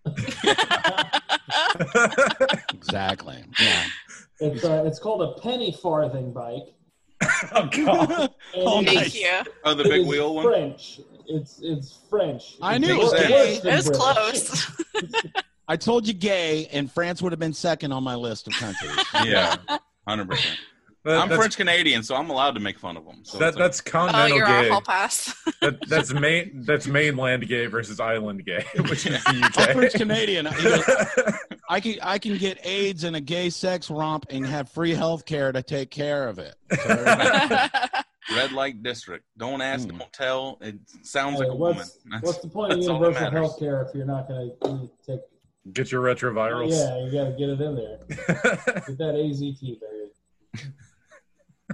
[2.75, 3.45] Exactly.
[3.61, 3.85] Yeah.
[4.41, 6.75] it's uh, it's called a penny farthing bike.
[7.53, 8.11] oh god.
[8.11, 9.53] And Oh, it Thank you.
[9.65, 10.47] Oh, the big wheel one.
[10.47, 11.01] French.
[11.27, 12.57] It's it's French.
[12.63, 13.59] I It's knew it was worse gay.
[13.61, 14.71] than It was close.
[15.69, 18.91] I told you gay, and France would have been second on my list of countries.
[19.25, 19.57] Yeah,
[20.09, 20.59] hundred percent.
[21.05, 23.21] That- I'm French Canadian, so I'm allowed to make fun of them.
[23.25, 24.69] So That, it's like- that's Oh, you're gay.
[24.69, 25.35] a hall pass.
[25.63, 26.63] That, that's main.
[26.67, 30.47] That's mainland gay versus island gay, which is I'm French the Canadian.
[30.47, 31.35] UK.
[31.69, 35.27] I can I can get AIDS in a gay sex romp and have free health
[35.27, 36.55] care to take care of it.
[36.83, 39.25] So, red light district.
[39.37, 39.99] Don't ask, Mm.
[39.99, 40.59] don't tell.
[40.63, 41.77] It sounds Hey, like a woman.
[41.79, 44.29] what's, That's- what's the point of that's all that universal health care if you're not
[44.29, 45.21] going to take?
[45.75, 46.71] Get your retrovirals.
[46.71, 47.99] Yeah, you got to get it in there.
[48.09, 50.65] Get that AZT, baby.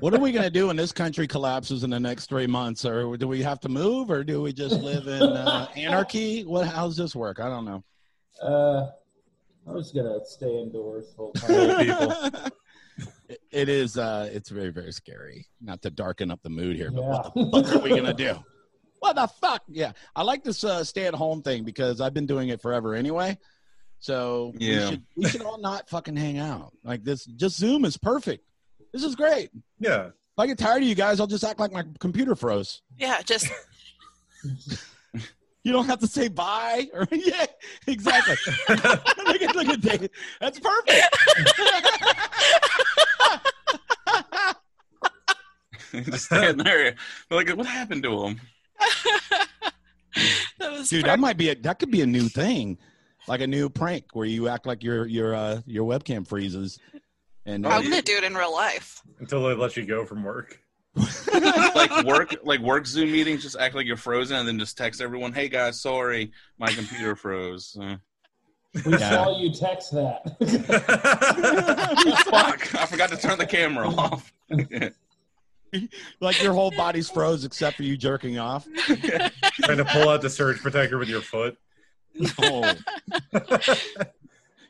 [0.01, 2.85] What are we gonna do when this country collapses in the next three months?
[2.85, 6.43] Or do we have to move, or do we just live in uh, anarchy?
[6.45, 6.67] What?
[6.67, 7.41] How's this work?
[7.41, 7.85] I don't know.
[8.43, 8.87] Uh,
[9.69, 11.79] I'm just gonna stay indoors whole time.
[11.87, 12.13] people.
[12.13, 12.53] It-
[13.51, 13.99] it is.
[13.99, 15.47] Uh, it's very very scary.
[15.61, 17.31] Not to darken up the mood here, but Yeah.
[17.35, 18.37] what the fuck are we gonna do?
[19.01, 19.63] What the fuck?
[19.69, 22.95] Yeah, I like this uh, stay at home thing because I've been doing it forever
[22.95, 23.37] anyway.
[23.99, 24.91] So we Yeah.
[24.91, 27.25] should we should all not fucking hang out like this.
[27.25, 28.45] Just Zoom is perfect.
[28.97, 29.51] This is great.
[29.79, 30.07] Yeah.
[30.07, 32.81] If I get tired of you guys, I'll just act like my computer froze.
[32.97, 33.47] yeah, just
[35.65, 37.45] You don't have to say bye or yeah,
[37.87, 38.37] exactly.
[38.71, 40.09] look at look at Dave.
[40.41, 41.15] That's perfect.
[45.93, 46.95] just standing there.
[47.31, 48.41] Like, what happened to him?
[50.59, 52.79] that was Dude, that might be a that could be a new thing.
[53.29, 56.79] Like a new prank where you act like your your uh your webcam freezes.
[57.47, 59.03] And I'm gonna do it in real life.
[59.21, 60.61] Until they let you go from work.
[61.75, 63.43] like work, like work Zoom meetings.
[63.43, 67.15] Just act like you're frozen, and then just text everyone, "Hey guys, sorry, my computer
[67.15, 67.97] froze." Uh,
[68.85, 69.11] We Yeah.
[69.25, 70.37] saw you text that.
[72.31, 74.33] fuck, I forgot to turn the camera off.
[76.21, 78.67] like your whole body's froze except for you jerking off.
[78.87, 81.57] Trying to pull out the surge protector with your foot.
[82.39, 82.73] Oh.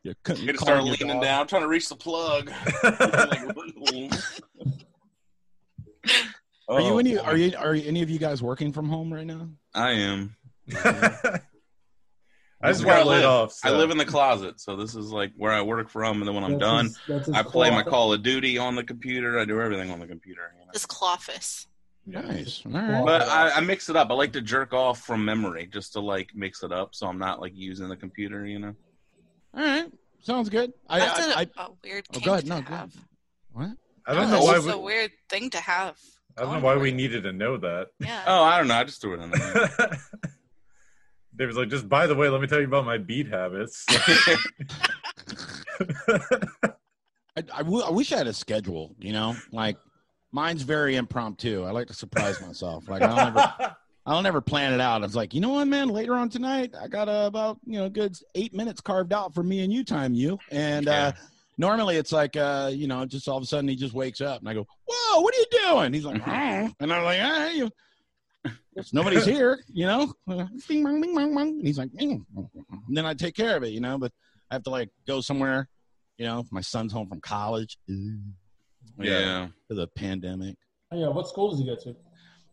[0.06, 1.22] You're, c- You're gonna start your leaning dog.
[1.22, 2.48] down, trying to reach the plug.
[6.68, 9.26] Are you Oh, any are you are any of you guys working from home right
[9.26, 9.48] now?
[9.74, 10.36] I am.
[10.74, 10.80] I
[12.68, 13.26] This just is where I got laid live.
[13.26, 13.58] off.
[13.64, 16.18] I live in the closet, so this is like where I work from.
[16.20, 17.82] And then when I'm That's done, his- his I play my.
[17.82, 19.38] Call of Duty on the computer.
[19.38, 20.52] I do everything on the computer.
[20.58, 20.70] You know?
[20.72, 21.66] This Clofus.
[22.06, 22.62] Nice.
[22.66, 23.04] All right.
[23.04, 24.10] But I, I mix it up.
[24.10, 27.18] I like to jerk off from memory just to like mix it up, so I'm
[27.18, 28.46] not like using the computer.
[28.46, 28.74] You know.
[29.56, 29.90] All right.
[30.22, 30.72] Sounds good.
[30.88, 32.44] I, That's I, a I a weird oh, kink go ahead.
[32.44, 32.94] to No, go have.
[32.94, 33.06] ahead.
[33.52, 33.70] What?
[34.06, 34.54] I don't Oh, know that's why.
[34.54, 35.98] just We, a weird thing to have.
[36.38, 37.88] I don't know why we needed to know that.
[38.00, 38.22] Yeah.
[38.26, 38.74] Oh, I don't know.
[38.74, 39.70] I just threw it in there.
[41.36, 43.84] Dave was like, just by the way, let me tell you about my beat habits.
[47.36, 48.94] I, I, w- I wish I had a schedule.
[48.98, 49.76] You know, like
[50.32, 51.64] mine's very impromptu.
[51.64, 52.88] I like to surprise myself.
[52.88, 55.02] Like I'll never, I'll never plan it out.
[55.02, 55.88] I was like, you know what, man?
[55.88, 59.42] Later on tonight, I got uh, about you know good eight minutes carved out for
[59.42, 60.38] me and you time, you.
[60.52, 61.12] And uh,
[61.58, 64.40] normally it's like, uh, you know, just all of a sudden he just wakes up
[64.40, 65.92] and I go, whoa, what are you doing?
[65.92, 67.70] He's like, "Oh." and I'm like, ah, you.
[68.92, 70.12] Nobody's here, you know.
[70.30, 71.48] Uh, Bing, bong, bing, bong, bong.
[71.48, 73.98] And he's like, "Mm." and then I take care of it, you know.
[73.98, 74.12] But
[74.50, 75.68] I have to like go somewhere,
[76.16, 76.44] you know.
[76.52, 77.76] My son's home from college.
[77.90, 78.18] Ooh,
[79.00, 79.48] yeah.
[79.68, 80.56] to the pandemic.
[80.92, 81.96] Oh, yeah, what school does he go to?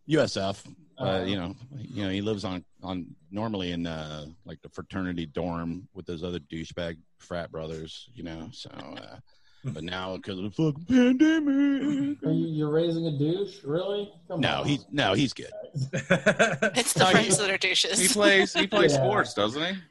[0.09, 0.65] USF,
[1.03, 4.69] uh, Uh, you know, you know, he lives on on normally in uh, like the
[4.69, 8.49] fraternity dorm with those other douchebag frat brothers, you know.
[8.51, 9.17] So, uh,
[9.65, 13.63] but now because of the fucking pandemic, Are you, you're raising a douche?
[13.63, 14.11] Really?
[14.27, 14.67] Come no, on.
[14.67, 15.51] he's no, he's good.
[15.73, 17.99] It's the No, friends you- that are douches.
[17.99, 18.53] He plays.
[18.53, 19.03] He plays Yeah.
[19.03, 19.81] sports, doesn't he?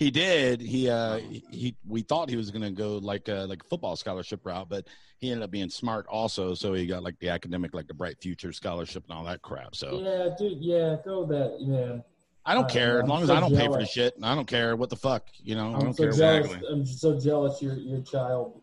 [0.00, 0.62] He did.
[0.62, 4.46] He uh, he we thought he was gonna go like uh, like a football scholarship
[4.46, 4.86] route, but
[5.18, 6.54] he ended up being smart also.
[6.54, 9.76] So he got like the academic, like the Bright Future scholarship and all that crap.
[9.76, 10.56] So Yeah, dude.
[10.62, 11.58] Yeah, go that.
[11.60, 11.98] Yeah.
[12.46, 14.14] I don't Uh, care as I'm long as I don't pay for the shit.
[14.22, 15.72] I don't care what the fuck, you know.
[15.72, 16.12] I I'm don't so care.
[16.12, 16.46] jealous.
[16.46, 16.68] exactly.
[16.72, 17.60] I'm so jealous.
[17.60, 18.62] Your your child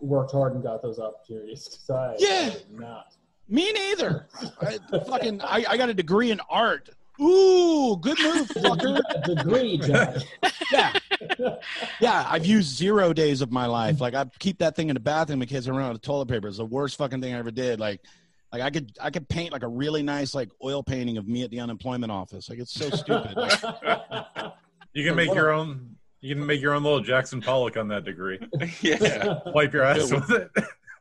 [0.00, 1.80] worked hard and got those opportunities.
[1.90, 2.52] I, Yeah.
[2.54, 3.16] I not.
[3.48, 4.28] Me neither.
[4.60, 6.90] I, fucking, I, I got a degree in art.
[7.20, 9.00] Ooh, good move, fucker.
[9.24, 10.22] Degree, Johnny.
[10.70, 10.92] Yeah,
[12.00, 12.26] yeah.
[12.28, 14.00] I've used zero days of my life.
[14.00, 16.28] Like I keep that thing in the bathroom in case I run out of toilet
[16.28, 16.48] paper.
[16.48, 17.80] It's the worst fucking thing I ever did.
[17.80, 18.02] Like,
[18.52, 21.42] like I could, I could paint like a really nice like oil painting of me
[21.42, 22.50] at the unemployment office.
[22.50, 23.34] Like it's so stupid.
[23.36, 23.60] Like,
[24.92, 25.96] you can make your own.
[26.20, 28.38] You can make your own little Jackson Pollock on that degree.
[28.80, 29.38] yeah.
[29.46, 30.50] Wipe your ass with it.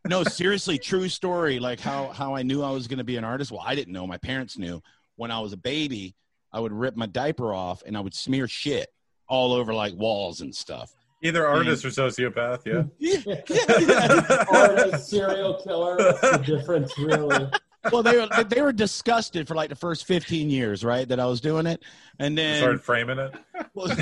[0.08, 1.58] no, seriously, true story.
[1.60, 3.52] Like how how I knew I was going to be an artist.
[3.52, 4.06] Well, I didn't know.
[4.06, 4.82] My parents knew.
[5.18, 6.16] When I was a baby,
[6.52, 8.88] I would rip my diaper off and I would smear shit
[9.28, 10.92] all over like walls and stuff.
[11.24, 12.66] Either artist or sociopath.
[12.66, 12.84] Yeah.
[13.00, 13.42] Yeah,
[13.80, 14.46] yeah.
[14.52, 15.96] Artist, serial killer.
[15.98, 17.50] What's the difference, really?
[17.92, 21.08] well, they were they were disgusted for like the first fifteen years, right?
[21.08, 21.84] That I was doing it,
[22.20, 23.34] and then Started framing it.
[23.74, 23.96] well,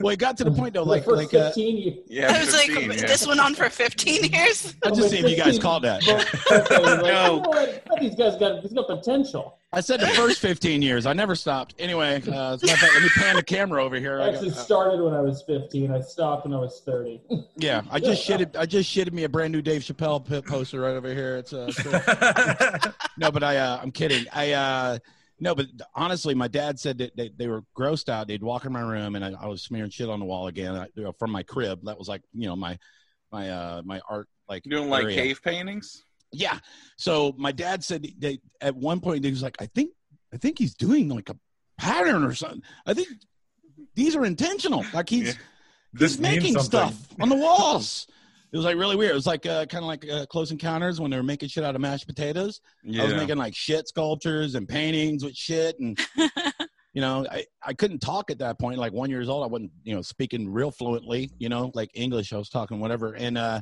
[0.00, 2.32] well, it got to the point though, like like uh, 15 you- Yeah.
[2.34, 3.06] I was like, yeah.
[3.06, 4.74] this went on for 15 years.
[4.84, 6.02] I'll just see if you guys caught that.
[6.04, 7.36] But- okay, like, No.
[7.36, 7.84] you know what?
[8.00, 9.58] These guys got he's got potential.
[9.74, 11.06] I said the first fifteen years.
[11.06, 11.74] I never stopped.
[11.78, 14.20] Anyway, uh, as a matter of fact, let me pan the camera over here.
[14.20, 15.90] I I got- actually started when I was 15.
[15.90, 17.22] I stopped when I was 30.
[17.56, 18.56] yeah, I just shitted.
[18.56, 21.36] I just shitted me a brand new Dave Chappelle poster right over here.
[21.36, 24.24] It's uh, it's- no, but I uh, I'm kidding.
[24.32, 24.98] I uh,
[25.40, 28.28] no, but honestly, my dad said that they, they were grossed out.
[28.28, 30.76] They'd walk in my room and I, I was smearing shit on the wall again
[30.76, 31.80] I, you know, from my crib.
[31.84, 32.78] That was like you know my
[33.32, 35.16] my uh my art like Doing like area.
[35.16, 36.04] cave paintings.
[36.34, 36.58] Yeah.
[36.96, 39.90] So my dad said they at one point he was like, I think
[40.32, 41.36] I think he's doing like a
[41.78, 42.62] pattern or something.
[42.86, 43.08] I think
[43.94, 44.84] these are intentional.
[44.92, 45.40] Like he's Yeah.
[45.92, 48.08] This he's making stuff on the walls.
[48.52, 49.12] It was like really weird.
[49.12, 51.64] It was like uh, kind of like uh, Close Encounters when they were making shit
[51.64, 52.60] out of mashed potatoes.
[52.84, 53.02] Yeah.
[53.02, 55.98] I was making like shit sculptures and paintings with shit, and
[56.94, 58.78] you know, I, I couldn't talk at that point.
[58.78, 61.30] Like one years old, I wasn't you know speaking real fluently.
[61.38, 63.14] You know, like English, I was talking whatever.
[63.14, 63.60] And uh,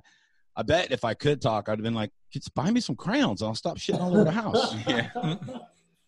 [0.56, 3.40] I bet if I could talk, I'd have been like, just buy me some crayons,
[3.42, 4.74] and I'll stop shitting all over the house.
[4.86, 5.08] yeah.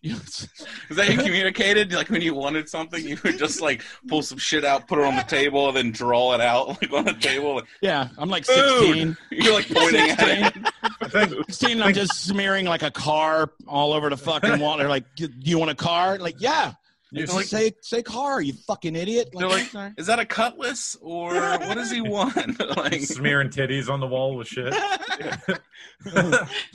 [0.05, 0.47] You know, it's-
[0.91, 1.91] Is that how you communicated?
[1.95, 5.05] Like when you wanted something, you would just like pull some shit out, put it
[5.07, 7.63] on the table, and then draw it out like on the table.
[7.81, 8.81] yeah, I'm like Food.
[8.85, 9.17] 16.
[9.31, 10.19] You're like pointing at
[10.57, 10.75] it.
[11.01, 14.77] I 16 I'm just smearing like a car all over the fucking wall.
[14.77, 16.19] They're like, do you want a car?
[16.19, 16.75] Like, yeah.
[17.15, 19.31] You Like, say say car, you fucking idiot.
[19.33, 22.59] They're like, is that a cutlass or what does he want?
[22.77, 24.75] like, smearing titties on the wall with shit.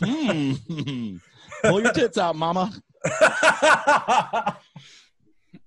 [0.02, 1.18] hmm.
[1.64, 2.72] Pull your tits out, mama.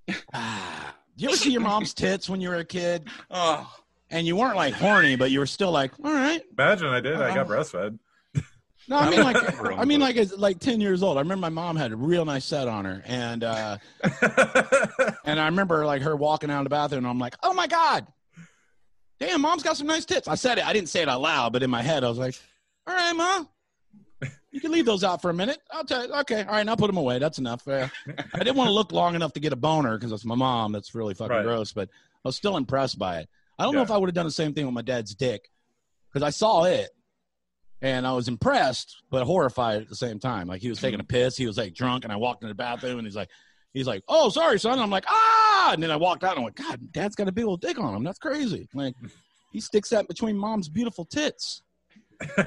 [0.07, 0.15] Do
[1.17, 3.09] you ever see your mom's tits when you were a kid?
[3.31, 3.71] oh,
[4.11, 6.43] And you weren't like horny, but you were still like, all right.
[6.59, 7.17] Imagine I did.
[7.21, 7.99] I got breastfed.
[8.89, 9.37] No, I mean like
[9.79, 11.17] I mean like as like ten years old.
[11.17, 13.79] I remember my mom had a real nice set on her, and uh
[15.25, 17.67] and I remember like her walking out of the bathroom, and I'm like, oh my
[17.67, 18.07] god,
[19.21, 20.29] damn, mom's got some nice tits.
[20.29, 20.67] I said it.
[20.67, 22.35] I didn't say it out loud, but in my head, I was like,
[22.87, 23.49] all right, mom.
[24.53, 25.59] You can leave those out for a minute.
[25.71, 26.13] I'll tell you.
[26.13, 27.19] Okay, all right, I'll put them away.
[27.19, 27.67] That's enough.
[27.67, 27.89] Uh,
[28.35, 30.73] I didn't want to look long enough to get a boner because it's my mom.
[30.73, 31.43] That's really fucking Right.
[31.43, 31.73] gross.
[31.73, 31.89] But
[32.25, 33.31] I was still impressed by it.
[33.59, 35.49] I don't know if I would have done the same thing with my dad's dick
[36.13, 36.91] because I saw it
[37.83, 40.47] and I was impressed but horrified at the same time.
[40.49, 42.55] Like he was taking a piss, he was like drunk, and I walked in the
[42.55, 43.29] bathroom and he's like,
[43.75, 46.41] he's like, "Oh, sorry, son." And I'm like, "Ah!" And then I walked out and
[46.41, 48.05] I went, "God, Dad's got a big old dick on him.
[48.05, 48.95] That's crazy." Like
[49.53, 51.63] he sticks that between mom's beautiful tits.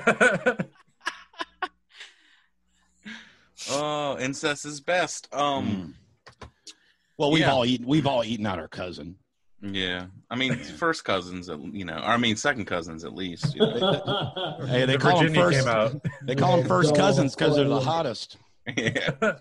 [3.69, 5.27] oh, incest is best.
[5.33, 5.93] Um, Mm.
[7.17, 7.51] Well, we've Yeah.
[7.53, 7.87] all eaten.
[7.87, 9.15] We've all eaten out our cousin.
[9.71, 10.06] Yeah.
[10.30, 11.95] I mean, first cousins, you know.
[11.97, 13.56] I mean, second cousins at least.
[13.56, 14.58] You know?
[14.67, 15.60] Hey, they The call them first.
[15.60, 15.95] came out.
[16.23, 18.38] They call them first cousins because they're the hottest.
[18.78, 19.34] yeah.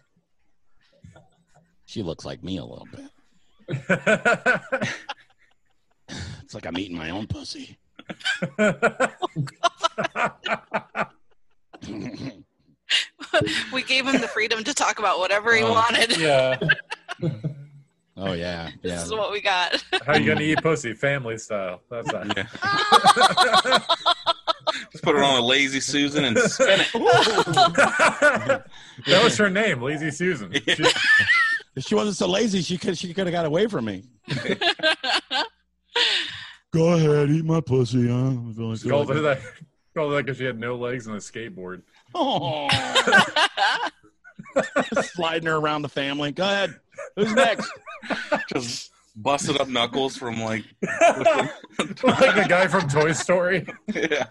[1.86, 3.10] She looks like me a little bit.
[6.42, 7.78] It's like I'm eating my own pussy.
[13.72, 16.16] we gave him the freedom to talk about whatever he Oh, wanted.
[16.16, 16.58] yeah.
[18.16, 19.02] Oh yeah, This yeah.
[19.02, 19.82] is what we got.
[20.06, 20.94] How you gonna eat pussy?
[20.94, 21.80] Family style.
[21.90, 22.36] That's not.
[22.36, 22.46] yeah.
[24.90, 26.92] Just put it on a lazy Susan and spin it.
[29.06, 30.52] that was her name, Lazy Susan.
[30.52, 30.74] Yeah.
[30.74, 30.84] She-
[31.76, 34.04] If she wasn't so lazy, she could she could have got away from me.
[36.72, 38.30] Go ahead, eat my pussy, huh?
[38.30, 39.40] I feel like she called her that.
[39.96, 41.82] Called her that because she had no legs and a skateboard.
[42.14, 42.68] Oh,
[45.02, 46.32] sliding her around the family.
[46.32, 46.78] Go ahead.
[47.16, 47.70] Who's next?
[48.52, 50.64] Just busted up knuckles from like.
[50.82, 51.50] like
[52.02, 53.66] the guy from Toy Story.
[53.94, 54.26] yeah.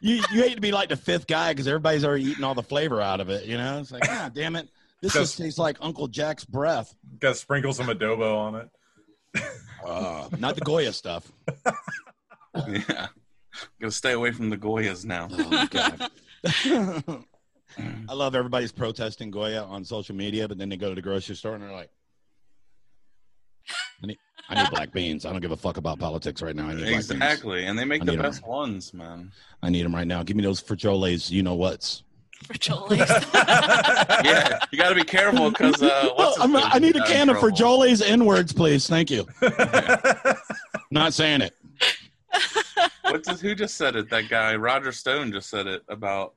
[0.00, 2.62] You you hate to be like the fifth guy because everybody's already eating all the
[2.62, 3.46] flavor out of it.
[3.46, 4.68] You know, it's like, ah, damn it.
[5.00, 6.94] This Just- just tastes like Uncle Jack's breath.
[7.20, 8.68] Got to sprinkle some adobo on it.
[9.86, 11.30] Uh, not the Goya stuff.
[12.68, 13.08] Yeah.
[13.80, 15.26] Gotta stay away from the Goyas now.
[15.28, 17.24] Oh god.
[18.08, 21.34] I love everybody's protesting Goya on social media, but then they go to the grocery
[21.36, 21.90] store and they're like,
[24.02, 24.18] I need,
[24.50, 25.24] I need black beans.
[25.24, 26.64] I don't give a fuck about politics right now.
[26.66, 27.10] I need black beans.
[27.10, 27.64] Exactly.
[27.64, 28.22] And they make I the need 'em.
[28.24, 29.32] best ones, man.
[29.62, 30.22] I need them right now.
[30.22, 31.30] Give me those frijoles.
[31.30, 32.02] You know what's.
[32.46, 32.98] For Jolie.
[34.24, 34.58] Yeah.
[34.70, 37.14] You gotta be careful because uh what's his I'm, face I need a got in
[37.16, 37.56] can of trouble.
[37.56, 38.86] frijoles N words, please.
[38.86, 39.26] Thank you.
[40.90, 41.54] Not saying it.
[43.02, 44.10] What's his, who just said it?
[44.10, 46.34] That guy, Roger Stone just said it about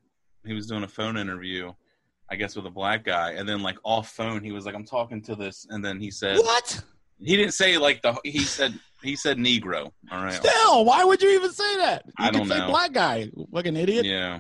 [0.47, 1.71] he was doing a phone interview,
[2.29, 4.85] I guess with a black guy, and then like off phone he was like, I'm
[4.85, 6.81] talking to this and then he said What?
[7.19, 9.91] he didn't say like the he said he said Negro.
[10.11, 10.33] All right.
[10.33, 12.03] Still, why would you even say that?
[12.05, 12.67] You I could don't say know.
[12.67, 13.29] black guy.
[13.53, 14.05] Fucking idiot.
[14.05, 14.39] Yeah.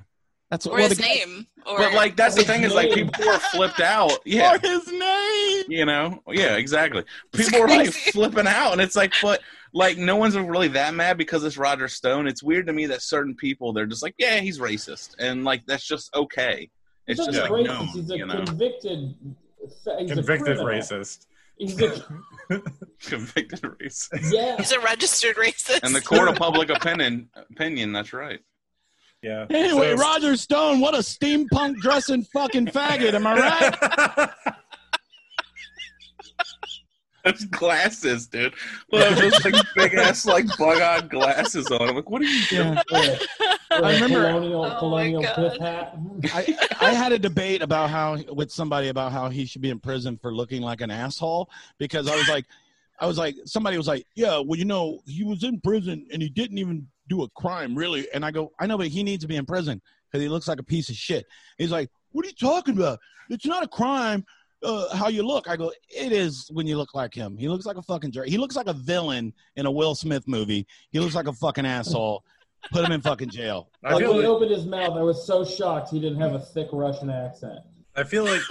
[0.49, 1.45] That's what or well, his the name.
[1.65, 4.19] Or But like that's the thing is like people are flipped out.
[4.25, 4.55] Yeah.
[4.55, 5.63] Or his name.
[5.67, 6.23] You know?
[6.31, 7.03] Yeah, exactly.
[7.33, 9.41] People are like flipping out and it's like but
[9.73, 12.27] like no one's really that mad because it's Roger Stone.
[12.27, 15.65] It's weird to me that certain people they're just like, yeah, he's racist, and like
[15.65, 16.69] that's just okay.
[17.07, 17.65] It's He's just like racist.
[17.65, 19.15] known, He's a you know, convicted.
[19.61, 21.25] He's Convicted a racist.
[21.57, 22.03] He's a
[23.01, 24.31] convicted racist.
[24.31, 24.57] yeah.
[24.57, 25.79] he's a registered racist.
[25.83, 28.39] And the court of public opinion, opinion, that's right.
[29.23, 29.45] Yeah.
[29.49, 33.13] Anyway, So- Roger Stone, what a steampunk dressing fucking faggot.
[33.13, 34.53] Am I right?
[37.31, 38.53] Those glasses, dude.
[38.91, 41.89] Look, those like big ass like bug eyed glasses on.
[41.89, 42.77] I'm like, what are you doing?
[42.91, 43.17] Yeah.
[43.71, 45.97] Or I a remember- colonial, Oh colonial pith hat.
[46.33, 49.79] I, I had a debate about how with somebody about how he should be in
[49.79, 52.45] prison for looking like an asshole because I was like,
[52.99, 56.21] I was like, somebody was like, yeah, well, you know, he was in prison and
[56.21, 58.07] he didn't even do a crime, really.
[58.13, 60.47] And I go, I know, but he needs to be in prison because he looks
[60.47, 61.25] like a piece of shit.
[61.57, 62.99] He's like, what are you talking about?
[63.29, 64.25] It's not a crime.
[64.63, 65.47] Uh, how you look?
[65.47, 67.37] I go, it is when you look like him.
[67.37, 68.27] He looks like a fucking jerk.
[68.27, 70.65] He looks like a villain in a Will Smith movie.
[70.91, 72.23] He looks like a fucking asshole.
[72.71, 73.69] Put him in fucking jail.
[73.83, 76.33] I Like feel when he opened his mouth, I was so shocked he didn't have
[76.33, 77.59] a thick Russian accent.
[77.95, 78.41] I feel like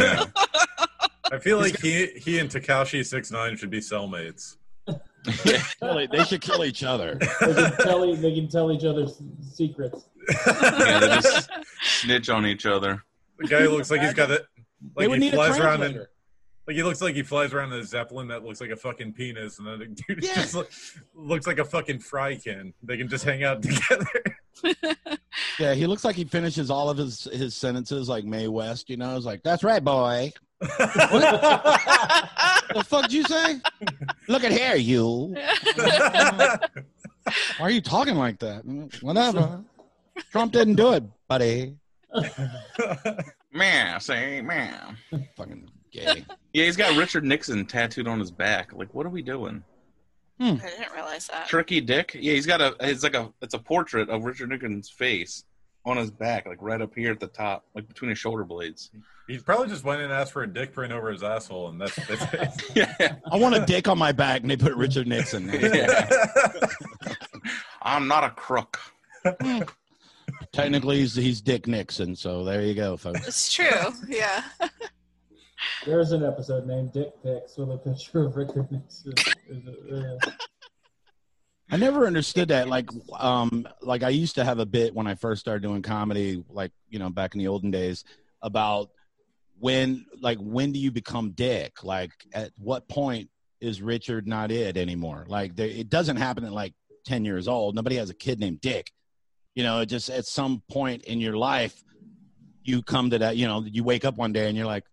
[0.00, 0.24] Yeah.
[1.32, 4.56] I feel like he he and Tekashi six nine should be cellmates.
[5.24, 7.14] Kill- They should kill each other.
[7.40, 9.06] They can tell, they can tell each other
[9.40, 10.04] secrets.
[10.28, 11.48] Yeah, they just
[11.82, 13.02] snitch on each other.
[13.38, 14.30] The guy looks like he's got
[14.84, 14.90] it.
[14.96, 16.10] They Like would he need a flies around in translator.
[16.66, 19.12] like he looks like he flies around in a zeppelin that looks like a fucking
[19.14, 20.34] penis, and then the dude Yeah.
[20.34, 20.70] just look,
[21.14, 22.72] looks like a fucking fry can.
[22.82, 24.06] They can just hang out together.
[25.58, 28.88] Yeah, he looks like he finishes all of his his sentences like Mae West.
[28.90, 30.30] You know, it's like that's right, boy.
[30.58, 30.70] What
[32.74, 33.56] the fuck did you say?
[34.28, 35.34] Look at here, you.
[35.74, 36.58] Why
[37.60, 38.62] are you talking like that?
[39.02, 39.62] Whatever.
[40.30, 41.76] Trump didn't do it, buddy.
[43.52, 44.96] Man, say man.
[45.36, 46.24] Fucking gay.
[46.52, 48.72] Yeah, he's got Richard Nixon tattooed on his back.
[48.72, 49.62] Like, what are we doing?
[50.40, 50.56] Hmm.
[50.62, 51.48] I didn't realize that.
[51.48, 52.16] Tricky Dick?
[52.18, 52.74] Yeah, he's got a.
[52.80, 53.32] It's like a.
[53.42, 55.44] It's a portrait of Richard Nixon's face
[55.84, 58.90] on his back, like right up here at the top, like between his shoulder blades.
[59.26, 61.96] he probably just went and asked for a dick print over his asshole, and that's,
[62.06, 63.16] that's yeah.
[63.30, 65.48] I want a dick on my back, and they put Richard Nixon.
[65.52, 66.08] yeah.
[67.82, 68.78] I'm not a crook.
[69.24, 69.62] Hmm.
[70.52, 73.26] Technically, he's, he's Dick Nixon, so there you go, folks.
[73.26, 73.92] It's true.
[74.08, 74.42] Yeah.
[75.84, 79.14] There's an episode named Dick Pics with a picture of Richard Nixon.
[81.70, 82.68] I never understood that.
[82.68, 86.44] Like, um, like I used to have a bit when I first started doing comedy,
[86.50, 88.04] like you know, back in the olden days,
[88.42, 88.90] about
[89.58, 91.82] when like when do you become dick?
[91.84, 93.30] Like at what point
[93.60, 95.24] is Richard not it anymore?
[95.28, 96.74] Like there, it doesn't happen at like
[97.04, 97.74] ten years old.
[97.74, 98.92] Nobody has a kid named Dick.
[99.54, 101.82] You know, just at some point in your life,
[102.64, 103.36] you come to that.
[103.36, 104.84] You know, you wake up one day and you're like,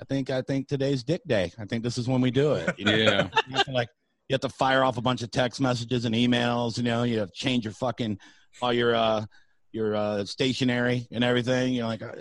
[0.00, 1.52] I think I think today's Dick Day.
[1.58, 2.78] I think this is when we do it.
[2.78, 2.94] You know?
[2.94, 3.28] Yeah.
[3.48, 3.88] you have to like
[4.28, 6.76] you have to fire off a bunch of text messages and emails.
[6.76, 8.18] You know, you have to change your fucking
[8.60, 9.24] all your uh
[9.72, 11.72] your uh stationery and everything.
[11.72, 12.12] You know, like uh,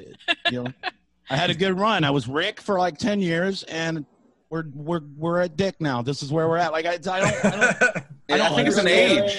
[0.52, 0.72] you know,
[1.30, 2.04] I had a good run.
[2.04, 4.06] I was Rick for like ten years, and
[4.50, 6.02] we're we're we're at Dick now.
[6.02, 6.72] This is where we're at.
[6.72, 7.46] Like I, I don't.
[7.46, 9.36] I don't I, don't think it's an age.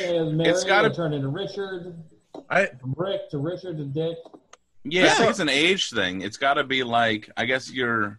[0.47, 1.97] It's gotta- turn into Richard,
[2.51, 4.17] I from Rick to Richard to Dick.
[4.85, 6.21] Yeah, I think it's an age thing.
[6.23, 8.19] It's got to be like I guess you're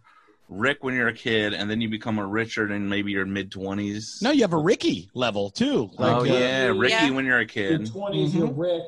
[0.50, 3.50] Rick when you're a kid, and then you become a Richard in maybe your mid
[3.50, 4.18] twenties.
[4.22, 5.90] no, you have a Ricky level too.
[5.98, 7.10] Like oh uh, yeah, Ricky Yeah.
[7.10, 7.82] when you're a kid.
[7.82, 8.60] 20s, you're Mm-hmm.
[8.60, 8.82] Rick,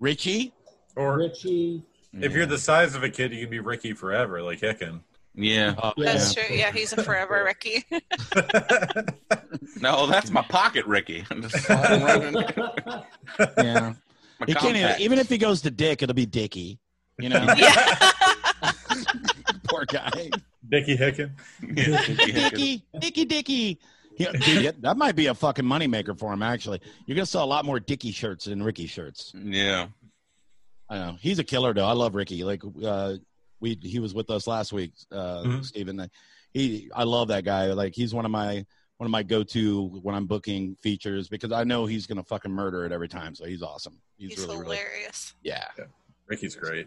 [0.00, 0.52] Richie.
[0.96, 1.82] or Richie.
[2.20, 5.00] if you're the size of a kid, you can be Ricky forever, like Hicken.
[5.36, 5.74] Yeah.
[5.80, 6.12] Oh, Yeah.
[6.12, 6.42] That's true.
[6.56, 7.84] Yeah, he's a forever Ricky.
[9.80, 11.24] No, that's my pocket Ricky.
[11.40, 13.04] Just sliding right
[13.58, 13.94] yeah.
[14.40, 16.78] My He can't even, even if he goes to Dick, it'll be Dicky.
[17.18, 17.40] You know,
[19.68, 20.30] poor guy.
[20.68, 21.32] Dickie Hicken.
[21.62, 22.32] Yeah, Dicky.
[22.32, 23.78] Dicky, Dicky, Dicky.
[24.18, 26.42] Yeah, dude, yeah, that might be a fucking moneymaker for him.
[26.42, 29.32] Actually, you're gonna sell a lot more Dicky shirts than Ricky shirts.
[29.34, 29.88] Yeah.
[30.88, 31.86] I know he's a killer though.
[31.86, 32.42] I love Ricky.
[32.44, 33.14] Like uh,
[33.60, 35.64] we, he was with us last week, uh, Mhm.
[35.64, 36.10] Stephen.
[36.52, 37.66] He, I love that guy.
[37.72, 38.66] Like he's one of my
[39.00, 42.52] one of my go to when I'm booking features because I know he's gonna fucking
[42.52, 43.34] murder it every time.
[43.34, 43.98] So he's awesome.
[44.18, 45.32] He's, He's really, really, hilarious.
[45.42, 45.64] yeah,
[46.26, 46.86] Ricky's great.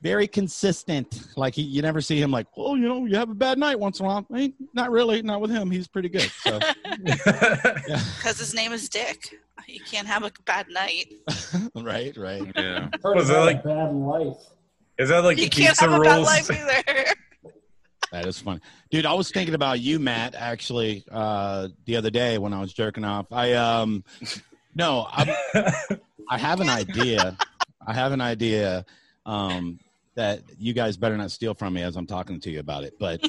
[0.00, 1.26] very consistent.
[1.36, 3.76] Like he, you never see him like, well, you know, you have a bad night
[3.76, 4.26] once in a while.
[4.36, 5.68] Eh, not really, not with him.
[5.68, 6.30] He's pretty good.
[6.44, 9.34] So yeah, Because his name is Dick.
[9.66, 11.12] You can't have a bad night.
[11.74, 12.52] right, right.
[12.54, 12.88] Yeah.
[13.02, 14.36] Heard Was it like- bad life.
[14.96, 17.14] Is that like You the can't pizza have a bad life either.
[18.12, 19.06] That is funny, dude.
[19.06, 20.34] I was thinking about you, Matt.
[20.34, 24.02] Actually, uh, the other day when I was jerking off, I um,
[24.74, 25.28] no, I'm,
[26.30, 27.36] I have an idea.
[27.86, 28.86] I have an idea
[29.26, 29.78] um,
[30.14, 32.94] that you guys better not steal from me as I'm talking to you about it.
[32.98, 33.28] But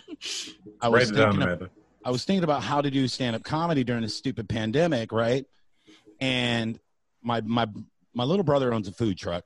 [0.82, 1.70] I was down, thinking, of,
[2.06, 5.46] I was thinking about how to do stand up comedy during this stupid pandemic, right?
[6.22, 6.80] And
[7.22, 7.68] my my
[8.14, 9.44] my little brother owns a food truck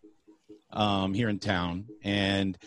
[0.71, 2.57] um, here in town, and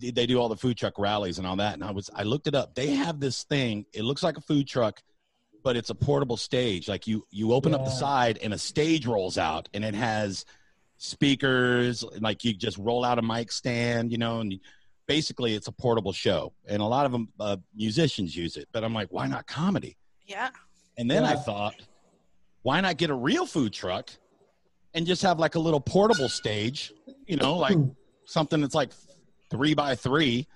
[0.00, 1.74] they- they do all the food truck rallies and all that.
[1.74, 2.74] And I was I looked it up.
[2.74, 3.86] They have this thing.
[3.92, 5.02] It looks like a food truck,
[5.62, 6.88] but it's a portable stage.
[6.88, 10.44] Like you you open up the side and a stage rolls out, and it has
[10.98, 12.04] speakers.
[12.20, 14.58] Like you just roll out a mic stand, you know, and
[15.06, 16.52] basically it's a portable show.
[16.66, 18.68] And a lot of them uh, musicians use it.
[18.72, 19.96] But I'm like, why not comedy?
[20.26, 20.50] Yeah.
[20.96, 21.74] And then I thought,
[22.62, 24.10] why not get a real food truck
[24.94, 26.92] and just have like a little portable stage,
[27.26, 27.76] you know, like
[28.26, 28.90] something that's like
[29.50, 30.46] three by three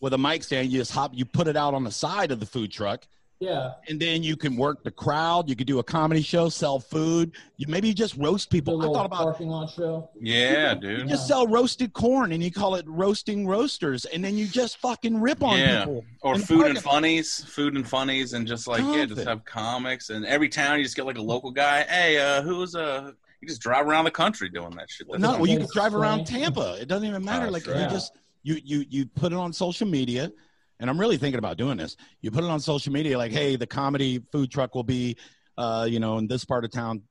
[0.00, 0.70] with a mic stand.
[0.70, 3.06] You just hop, you put it out on the side of the food truck,
[3.40, 3.72] Yeah.
[3.88, 5.48] and then you can work the crowd.
[5.48, 7.32] You could do a comedy show, sell food.
[7.56, 8.80] You maybe just roast people.
[8.82, 10.10] I thought about parking lot show.
[10.20, 11.08] Yeah, you dude.
[11.08, 15.18] just sell roasted corn and you call it roasting roasters, and then you just fucking
[15.20, 15.80] rip on Yeah.
[15.80, 16.04] people.
[16.20, 19.44] Or in food and parking- funnies, food and funnies, and just like yeah, just have
[19.44, 20.10] comics.
[20.10, 21.84] And every town you just get like a local guy.
[21.84, 23.12] Hey, uh, who's uh?
[23.46, 25.06] You just drive around the country doing that shit.
[25.08, 26.26] That's No, well, you can could drive around.
[26.26, 26.76] Tampa.
[26.80, 27.46] It doesn't even matter.
[27.46, 27.76] Oh, like sure.
[27.76, 30.32] you just you you you put it on social media,
[30.80, 31.96] and I'm really thinking about doing this.
[32.22, 35.16] You put it on social media, like, hey, the comedy food truck will be,
[35.56, 37.02] uh, you know, in this part of town,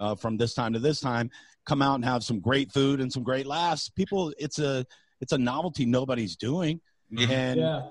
[0.00, 1.30] uh, from this time to this time.
[1.64, 3.88] Come out and have some great food and some great laughs.
[3.88, 4.84] People, it's a
[5.20, 7.28] it's a novelty nobody's doing, Yeah.
[7.30, 7.82] and Yeah.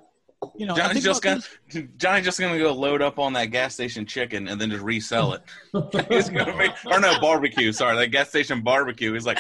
[0.55, 1.41] You know, Johnny's just gonna
[1.97, 5.33] Johnny's just gonna go load up on that gas station chicken and then just resell
[5.33, 5.41] it.
[6.09, 7.71] He's gonna make or no barbecue.
[7.71, 9.13] Sorry, that gas station barbecue.
[9.13, 9.39] He's like,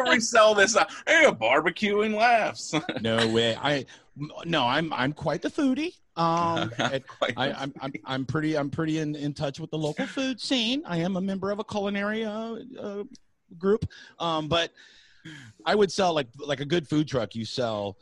[0.00, 0.76] I'm resell this.
[0.76, 2.74] uh, Hey, a barbecue and laughs.
[3.00, 3.56] no way.
[3.56, 3.86] I
[4.44, 5.94] no, I'm I'm quite the foodie.
[6.16, 7.02] Um, I,
[7.36, 10.82] I'm, I'm I'm pretty I'm pretty in, in touch with the local food scene.
[10.86, 13.04] I am a member of a culinary uh, uh,
[13.58, 13.84] group,
[14.18, 14.72] um, but
[15.64, 17.34] I would sell like like a good food truck.
[17.34, 17.98] You sell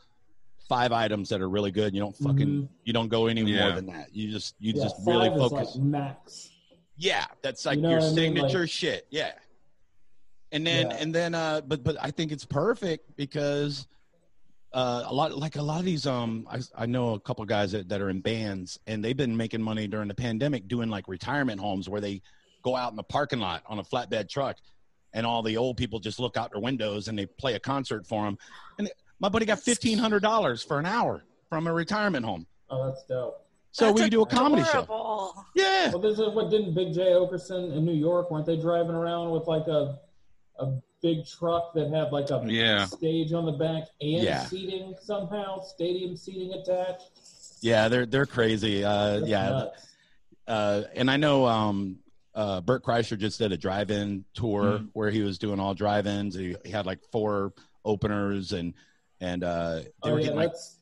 [0.67, 1.93] five items that are really good.
[1.93, 2.69] You don't fucking Mhm.
[2.83, 4.15] you don't go any more than that.
[4.15, 5.75] You just you Yeah, just five really is focus.
[5.75, 6.49] like max.
[6.97, 8.15] Yeah, that's like You know your what I mean?
[8.15, 9.07] signature Like- shit.
[9.11, 9.33] Yeah.
[10.51, 10.97] And then Yeah.
[10.97, 13.87] and then uh but but I think it's perfect because
[14.73, 17.71] uh a lot like a lot of these um I I know a couple guys
[17.73, 21.07] that, that are in bands and they've been making money during the pandemic doing like
[21.07, 22.21] retirement homes where they
[22.63, 24.57] go out in the parking lot on a flatbed truck
[25.13, 28.05] and all the old people just look out their windows and they play a concert
[28.05, 28.37] for them.
[28.79, 28.89] And
[29.19, 32.45] my buddy got $1500 for an hour from a retirement home.
[32.69, 33.41] Oh, that's dope.
[33.71, 35.33] So That's we do a comedy show.
[35.55, 35.89] Yeah.
[35.91, 38.31] Well, this is what didn't Big Jay Oakerson in New York?
[38.31, 39.99] Weren't they driving around with like a
[40.57, 42.85] a big truck that had like a Yeah.
[42.85, 44.45] stage on the back and Yeah.
[44.45, 47.11] seating somehow, stadium seating attached.
[47.59, 48.81] Yeah, they're they're crazy.
[48.85, 49.65] Uh, That's yeah,
[50.47, 51.99] uh, and I know um,
[52.33, 54.89] uh, Bert Kreischer just did a drive-in tour Mhm.
[54.93, 56.35] where he was doing all drive-ins.
[56.35, 57.51] He, he had like four
[57.83, 58.73] openers, and
[59.21, 60.77] and uh, they Oh were yeah, getting like that's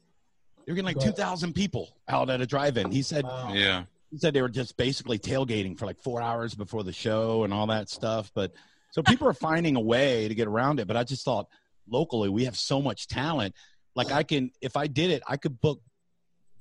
[0.65, 1.17] they were getting like Go two ahead.
[1.17, 2.91] thousand people out at a drive-in.
[2.91, 3.51] He said wow.
[3.53, 3.83] Yeah.
[4.11, 7.53] he said they were just basically tailgating for like four hours before the show and
[7.53, 8.31] all that stuff.
[8.33, 8.53] But
[8.91, 10.87] so people are finding a way to get around it.
[10.87, 11.47] But I just thought
[11.89, 13.55] locally we have so much talent.
[13.95, 15.81] Like I can, if I did it, I could book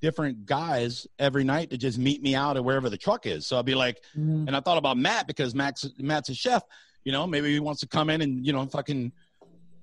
[0.01, 3.47] different guys every night to just meet me out at wherever the truck is.
[3.47, 4.49] So I'd be like, Mhm.
[4.49, 6.63] and I thought about Matt because Matt's Matt's a chef.
[7.05, 9.13] You know, maybe he wants to come in and you know fucking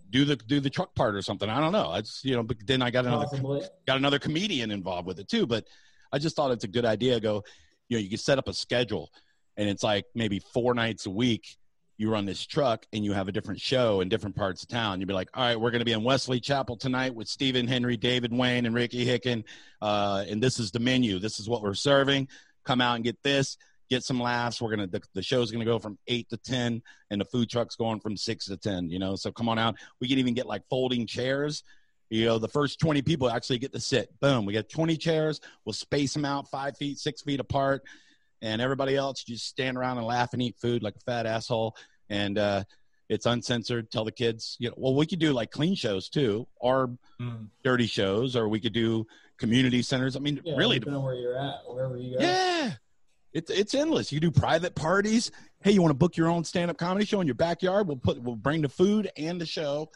[0.09, 1.49] do the do the truck part or something.
[1.49, 1.89] I don't know.
[1.89, 3.61] I just you know, but then I got another Possibly.
[3.87, 5.45] got another comedian involved with it too.
[5.45, 5.65] But
[6.11, 7.19] I just thought it's a good idea.
[7.19, 7.43] Go,
[7.87, 9.11] you know, you could set up a schedule,
[9.57, 11.57] and it's like maybe four nights a week.
[11.97, 15.01] You run this truck, and you have a different show in different parts of town.
[15.01, 17.67] You'd be like, all right, we're going to be in Wesley Chapel tonight with Stephen
[17.67, 19.43] Henry, David Wayne, and Ricky Hicken,
[19.81, 21.19] uh, and this is the menu.
[21.19, 22.29] This is what we're serving.
[22.63, 23.57] Come out and get this.
[23.89, 24.61] Get some laughs.
[24.61, 27.75] We're gonna the, the show's gonna go from eight to ten, and the food truck's
[27.75, 28.89] going from six to ten.
[28.89, 29.75] You know, so come on out.
[29.99, 31.63] We can even get like folding chairs
[32.11, 35.39] you know the first 20 people actually get to sit boom we got 20 chairs
[35.63, 37.83] we'll space them out five feet six feet apart
[38.41, 41.75] and everybody else just stand around and laugh and eat food like a fat asshole
[42.09, 42.63] and uh
[43.09, 46.47] it's uncensored tell the kids you know well we could do like clean shows too
[46.59, 46.89] or
[47.21, 47.49] Mm.
[47.63, 49.05] dirty shows or we could do
[49.37, 52.23] community centers i mean Yeah, really depending on where you're at, wherever you go.
[52.23, 52.71] yeah
[53.33, 56.77] it's it's endless you do private parties hey you want to book your own stand-up
[56.77, 59.89] comedy show in your backyard we'll put we'll bring the food and the show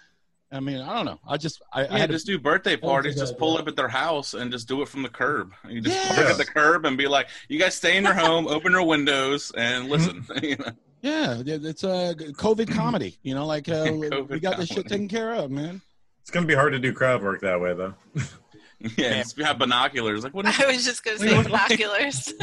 [0.51, 2.77] i mean i don't know i just i, I Yeah, had to just do birthday
[2.77, 3.15] parties.
[3.15, 5.51] Just pull up at their house and just do it from the curb.
[5.67, 6.15] You just Yeah.
[6.15, 8.83] park at the curb and be like, "You guys stay in your home, open your
[8.83, 10.71] windows, and listen." You know?
[11.01, 13.17] Yeah, yeah, it's a COVID comedy.
[13.23, 13.91] You know, like uh,
[14.29, 15.81] we got this shit taken care of, man.
[16.21, 17.95] It's gonna be hard to do crowd work that way, though.
[18.97, 20.25] Yeah, just have binoculars.
[20.25, 22.33] Like, what is I was just gonna say binoculars.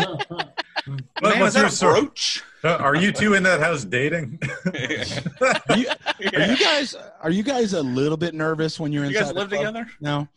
[0.86, 2.00] What- man, what's your a story?
[2.00, 2.42] brooch?
[2.62, 4.38] Uh, Are you two in that house dating?
[4.66, 9.10] Are you, are you guys are you guys a little bit nervous when you're You
[9.18, 9.20] inside?
[9.20, 9.60] guys the live club?
[9.60, 9.90] together?
[10.00, 10.28] No,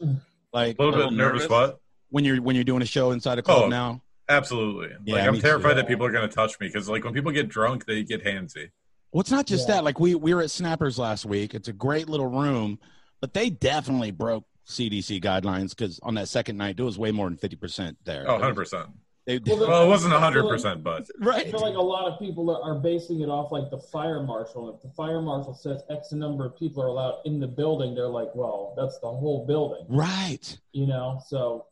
[0.54, 1.42] like A little little bit nervous.
[1.44, 1.50] nervous?
[1.50, 1.80] What?
[2.10, 3.68] when you're when you're doing a show inside a club Oh.
[3.68, 4.02] now.
[4.30, 4.90] Absolutely.
[5.06, 5.48] Yeah, like I'm me too.
[5.48, 8.24] terrified that people are gonna touch me because like when people get drunk, they get
[8.24, 8.70] handsy.
[9.12, 9.76] Well, it's not just Yeah.
[9.76, 9.84] that.
[9.84, 11.54] Like we we were at Snappers last week.
[11.54, 12.80] It's a great little room,
[13.20, 17.28] but they definitely broke CDC guidelines because on that second night there was way more
[17.28, 18.24] than fifty percent there.
[18.30, 18.88] Oh, 100 percent.
[19.26, 21.48] They, Well, the- Well, it wasn't I hundred percent, but right.
[21.48, 24.22] I feel like a lot of people are, are basing it off like the fire
[24.22, 24.74] marshal.
[24.76, 28.08] If the fire marshal says X number of people are allowed in the building, they're
[28.10, 30.58] like, well, that's the whole building, Right.
[30.74, 31.22] you know?
[31.28, 31.66] So,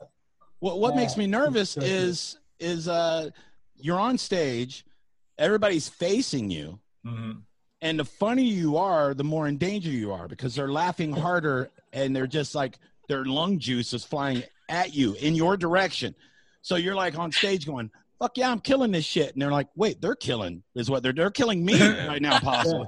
[0.59, 3.31] What what makes me nervous is is uh
[3.77, 4.85] you're on stage,
[5.37, 7.41] everybody's facing you, mhm.
[7.81, 11.69] and the funnier you are, the more in danger you are because they're laughing harder
[11.91, 12.77] and they're just like
[13.09, 16.15] their lung juice is flying at you in your direction.
[16.61, 17.89] So you're like on stage going,
[18.19, 21.13] "Fuck yeah, I'm killing this shit," and they're like, "Wait, they're killing is what they're
[21.13, 22.87] they're killing me right now, possibly."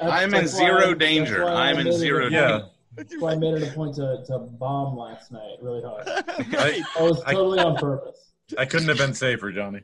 [0.00, 1.44] that's- I'm in zero I- that's danger.
[1.44, 2.60] I I'm in made it a zero point- Yeah.
[2.96, 6.06] That's why I made it a point to, to bomb last night really hard.
[6.06, 6.80] right.
[6.96, 8.30] That was I- totally on purpose.
[8.56, 9.80] I couldn't have been safer, Johnny.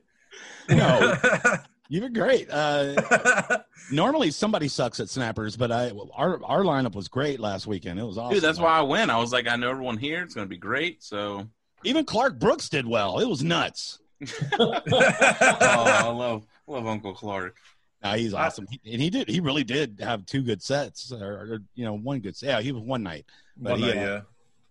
[0.68, 1.16] No,
[1.88, 2.49] you were great.
[2.51, 3.59] Uh,
[3.91, 7.99] normally somebody sucks at snappers, but I our our lineup was great last weekend.
[7.99, 8.34] It was awesome.
[8.34, 9.11] Dude, that's why I went.
[9.11, 10.22] I was like, I know everyone here.
[10.22, 11.03] It's gonna be great.
[11.03, 11.49] So,
[11.85, 13.18] even Clark Brooks did well.
[13.18, 13.99] It was nuts.
[14.59, 17.57] oh, I love love Uncle Clark.
[18.03, 19.28] No, he's I- awesome, He- and he did.
[19.28, 22.35] He really did have two good sets, or, or you know, one good.
[22.43, 23.26] Yeah, he was one night.
[23.57, 24.20] But One he, night, uh, yeah.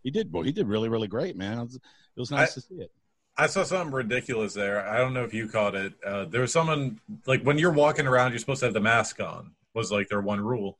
[0.04, 0.32] He did.
[0.32, 1.58] Well, he did really, really great, man.
[1.60, 1.82] It was, it
[2.18, 2.92] was nice I- to see it.
[3.38, 4.86] I saw something ridiculous there.
[4.86, 5.94] I don't know if you caught it.
[6.06, 9.22] Uh, there was someone like when you're walking around, you're supposed to have the mask
[9.22, 9.52] on.
[9.74, 10.78] Was like their one rule.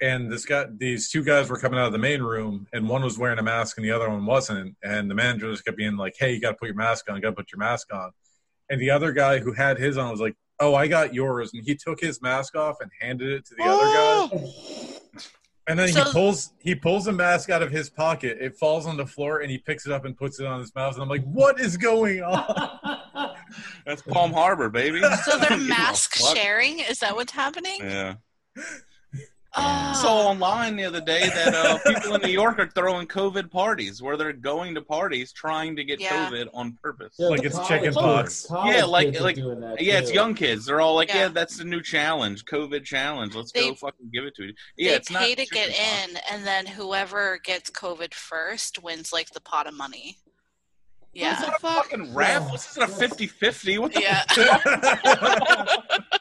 [0.00, 3.02] And this guy, these two guys were coming out of the main room, and one
[3.02, 4.76] was wearing a mask and the other one wasn't.
[4.84, 7.18] And the manager just kept being like, "Hey, you got to put your mask on.
[7.20, 8.10] Got to put your mask on."
[8.68, 11.64] And the other guy who had his on was like, "Oh, I got yours." And
[11.64, 14.28] he took his mask off and handed it to the other guy.
[14.32, 14.52] Oh!
[15.68, 18.36] And then So- he pulls he pulls a mask out of his pocket.
[18.40, 20.74] It falls on the floor, and he picks it up and puts it on his
[20.74, 20.92] mouth.
[20.94, 23.34] And I'm like, "What is going on?"
[23.86, 25.00] That's Palm Harbor, baby.
[25.24, 26.80] So they're mask sharing?
[26.80, 27.78] Is that what's happening?
[27.80, 28.16] Yeah.
[29.58, 29.62] Oh.
[29.62, 33.50] I saw online the other day that uh, people in New York are throwing COVID
[33.50, 36.28] parties where they're going to parties trying to get Yeah.
[36.30, 37.14] COVID on purpose.
[37.18, 38.46] Yeah, Like it's college chicken pox.
[38.50, 40.66] Yeah, like- like- Yeah, it's young kids.
[40.66, 41.28] They're all like, yeah, Yeah.
[41.28, 43.34] that's the new challenge, COVID challenge.
[43.34, 44.52] Let's They- go fucking give it to you.
[44.76, 46.08] Yeah, they it's not pay to get chickenpox.
[46.10, 50.18] in, and then whoever gets COVID first wins like the pot of money.
[51.14, 51.38] It's Yeah.
[51.40, 52.52] not a fucking raffle.
[52.52, 53.78] This isn't a 50-50.
[53.78, 54.22] What the Yeah.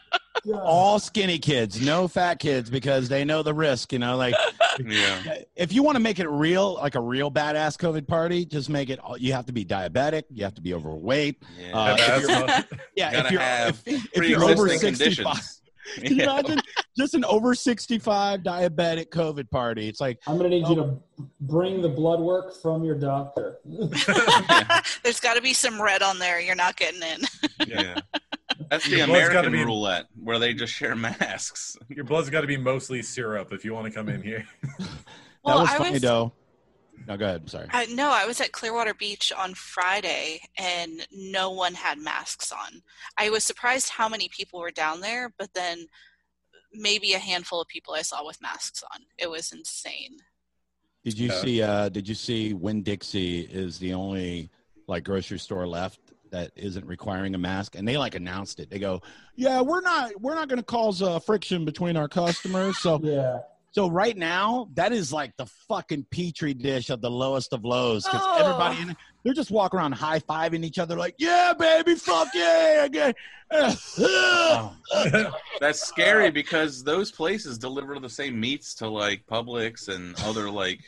[0.48, 0.62] God.
[0.64, 3.92] all skinny kids, no fat kids, because they know the risk.
[3.94, 4.36] You know, like
[4.80, 5.40] Yeah.
[5.56, 8.90] if you want to make it real, like a real badass COVID party, just make
[8.90, 9.00] it.
[9.18, 10.24] You have to be diabetic.
[10.30, 11.42] You have to be overweight.
[11.60, 11.78] Yeah.
[11.78, 13.42] Uh, if you're- Yeah, if you're
[13.96, 15.62] if, if you're over 65, conditions.
[15.96, 16.60] can you imagine
[16.98, 19.88] just an over 65 diabetic COVID party?
[19.88, 20.98] It's like I'm gonna need you to
[21.42, 23.60] bring the blood work from your doctor.
[25.04, 26.40] There's got to be some red on there.
[26.40, 27.20] You're not getting in.
[27.68, 28.00] Yeah.
[28.70, 31.78] That's the Your American be- roulette where they just share masks.
[31.90, 34.46] Your blood's got to be mostly syrup if you want to come in here.
[34.80, 34.88] that
[35.44, 36.34] Well, was I funny was- though.
[37.08, 37.48] No, go ahead.
[37.50, 37.68] Sorry.
[37.72, 42.82] I, no, I was at Clearwater Beach on Friday and no one had masks on.
[43.18, 45.86] I was surprised how many people were down there, but then
[46.74, 49.02] maybe a handful of people I saw with masks on.
[49.20, 50.18] It was insane.
[51.04, 51.42] Did you Yeah.
[51.42, 51.62] see?
[51.62, 54.50] uh Did you see Winn Dixie is the only
[54.88, 56.00] like grocery store left
[56.32, 58.70] that isn't requiring a mask, and they like announced it.
[58.70, 59.02] They go,
[59.36, 63.40] "Yeah, we're not we're not going to cause uh, friction between our customers." So Yeah.
[63.72, 68.04] so right now that is like the fucking petri dish of the lowest of lows
[68.06, 68.38] because Oh.
[68.40, 72.84] everybody in they're just walking around high fiving each other like, "Yeah, baby, fuck yeah!"
[72.86, 73.14] Again.
[75.60, 80.82] That's scary because those places deliver the same meats to like Publix and other like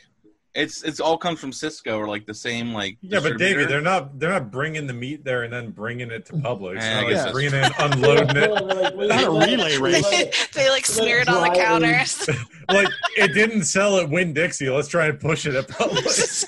[0.58, 3.68] it's it's all comes from Sysco or like the same like Yeah, but Davey, distributor.
[3.68, 6.76] they're not they're not bringing the meat there and then bringing it to Publix.
[6.76, 8.50] Yeah, They're like that's bringing it, unloading it.
[9.08, 10.02] Not a relay race.
[10.02, 12.28] let- they like smear it on the counters.
[12.70, 14.68] Like it didn't sell at Winn Dixie.
[14.68, 16.44] Let's try and push it at Publix.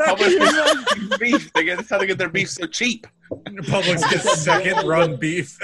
[0.00, 1.52] Publix gets beef.
[1.52, 3.06] They get that's how they get their beef so cheap.
[3.30, 5.56] Publix gets second run beef.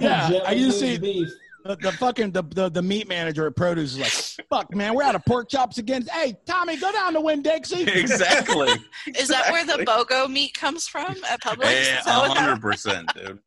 [0.00, 1.28] Yeah, I used to moved see- beef.
[1.64, 3.98] The, the fucking the, the the meat manager at produce is
[4.38, 7.40] like, "Fuck, man, we're out of pork chops again." Hey, Tommy, go down to Winn
[7.40, 7.82] Dixie.
[7.90, 8.68] exactly.
[9.18, 11.62] Is that where the BOGO meat comes from at Publix?
[11.62, 13.38] Yeah, Is that hundred percent, dude.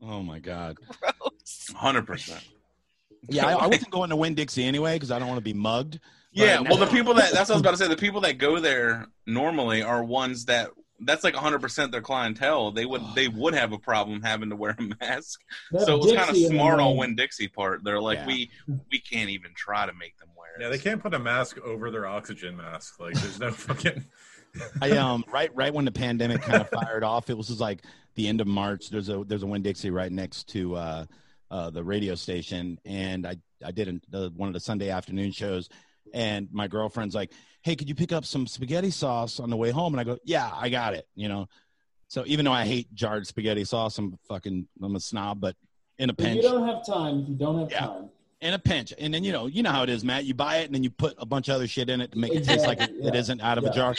[0.00, 0.76] Oh my god.
[1.00, 1.70] gross?
[1.74, 2.44] Hundred percent.
[3.28, 5.54] Yeah, I, I wasn't going to Winn Dixie anyway because I don't want to be
[5.54, 5.98] mugged.
[6.30, 7.88] Yeah, well, the people that that's what I was about to say.
[7.88, 10.70] The people that go there normally are ones that
[11.00, 12.70] that's like 100 percent their clientele.
[12.70, 15.40] They would they would have a problem having to wear a mask.
[15.72, 16.96] That so it was kind of Dixie in the smart on name.
[16.98, 17.84] Win Dixie part.
[17.84, 18.26] They're like, Yeah.
[18.26, 18.50] we
[18.90, 20.62] we can't even try to make them wear it.
[20.62, 23.00] Yeah, they can't put a mask over their oxygen mask.
[23.00, 24.04] Like there's no fucking
[24.80, 27.82] I um right right when the pandemic kind of fired off, it was just like
[28.14, 28.88] the end of March.
[28.90, 31.04] There's a there's a Winn Dixie right next to uh,
[31.50, 35.32] uh, the radio station, and I I did an, uh, one of the Sunday afternoon
[35.32, 35.68] shows,
[36.12, 37.32] and my girlfriend's like,
[37.64, 40.18] "Hey, could you pick up some spaghetti sauce on the way home?" And I go,
[40.24, 41.48] "Yeah, I got it." You know,
[42.08, 45.56] so even though I hate jarred spaghetti sauce, I'm fucking I'm a snob, but
[45.98, 46.38] in a pinch.
[46.38, 47.80] If you don't have time, if you don't have Yeah.
[47.86, 48.10] time,
[48.40, 50.24] in a pinch, and then you know you know how it is, Matt.
[50.26, 52.18] You buy it and then you put a bunch of other shit in it to
[52.18, 53.20] make it taste like it, Exactly, it yeah.
[53.20, 53.94] isn't out of a jar.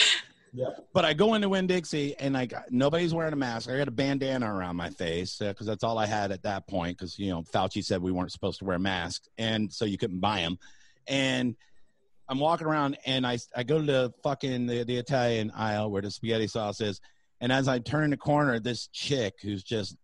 [0.54, 0.68] yeah.
[0.94, 3.70] But I go into Winn Dixie and like nobody's wearing a mask.
[3.70, 6.68] I got a bandana around my face uh, because that's all I had at that
[6.68, 6.98] point.
[6.98, 10.20] Because you know Fauci said we weren't supposed to wear masks, and so you couldn't
[10.20, 10.60] buy them.
[11.08, 11.56] And
[12.28, 16.02] I'm walking around and I I go to the fucking the, the Italian aisle where
[16.02, 17.00] the spaghetti sauce is,
[17.42, 19.96] and as I turn the corner, this chick who's just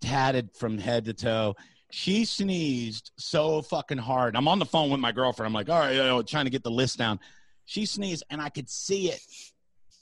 [0.00, 1.54] tatted from head to toe.
[1.92, 4.36] She sneezed so fucking hard.
[4.36, 5.48] I'm on the phone with my girlfriend.
[5.48, 7.18] I'm like, all right, you know, trying to get the list down.
[7.64, 9.20] She sneezed, and I could see it,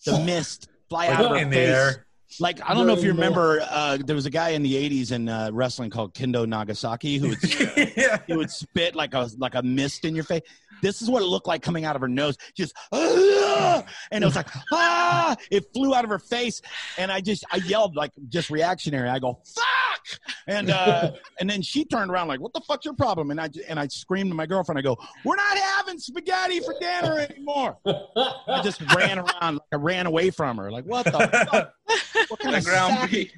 [0.05, 1.99] the mist fly out of her face.
[2.41, 5.13] Like I don't know if you remember, uh, there was a guy in the '80s
[5.13, 7.39] in uh, wrestling called Kendo Nagasaki who would
[7.97, 8.19] yeah.
[8.27, 10.43] he would spit like a like a mist in your face.
[10.83, 12.37] This is what it looked like coming out of her nose.
[12.55, 15.37] Just "Ah!" and it was like ah!
[15.51, 16.61] It flew out of her face,
[16.97, 19.09] and I just I yelled like just reactionary.
[19.09, 22.95] I go fuck, and uh, and then she turned around like what the fuck's your
[22.95, 23.31] problem?
[23.31, 24.79] And I and I screamed to my girlfriend.
[24.79, 27.77] I go we're not having spaghetti for dinner anymore.
[27.87, 30.71] I just ran around like I ran away from her.
[30.71, 31.13] Like what the
[31.51, 31.75] fuck?
[32.29, 33.33] What kind of ground beef.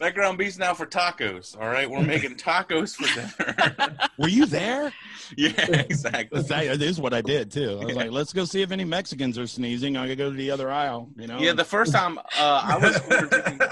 [0.00, 1.60] That ground beef's now for tacos.
[1.60, 3.98] All right, we're making tacos for dinner.
[4.18, 4.90] Were you there?
[5.36, 6.40] yeah, exactly.
[6.40, 7.78] That is what I did too.
[7.82, 9.98] I was like, let's go see if any Mexicans are sneezing.
[9.98, 11.10] I could go to the other aisle.
[11.16, 11.38] You know?
[11.38, 13.62] Yeah, the first time uh, I was quarantined,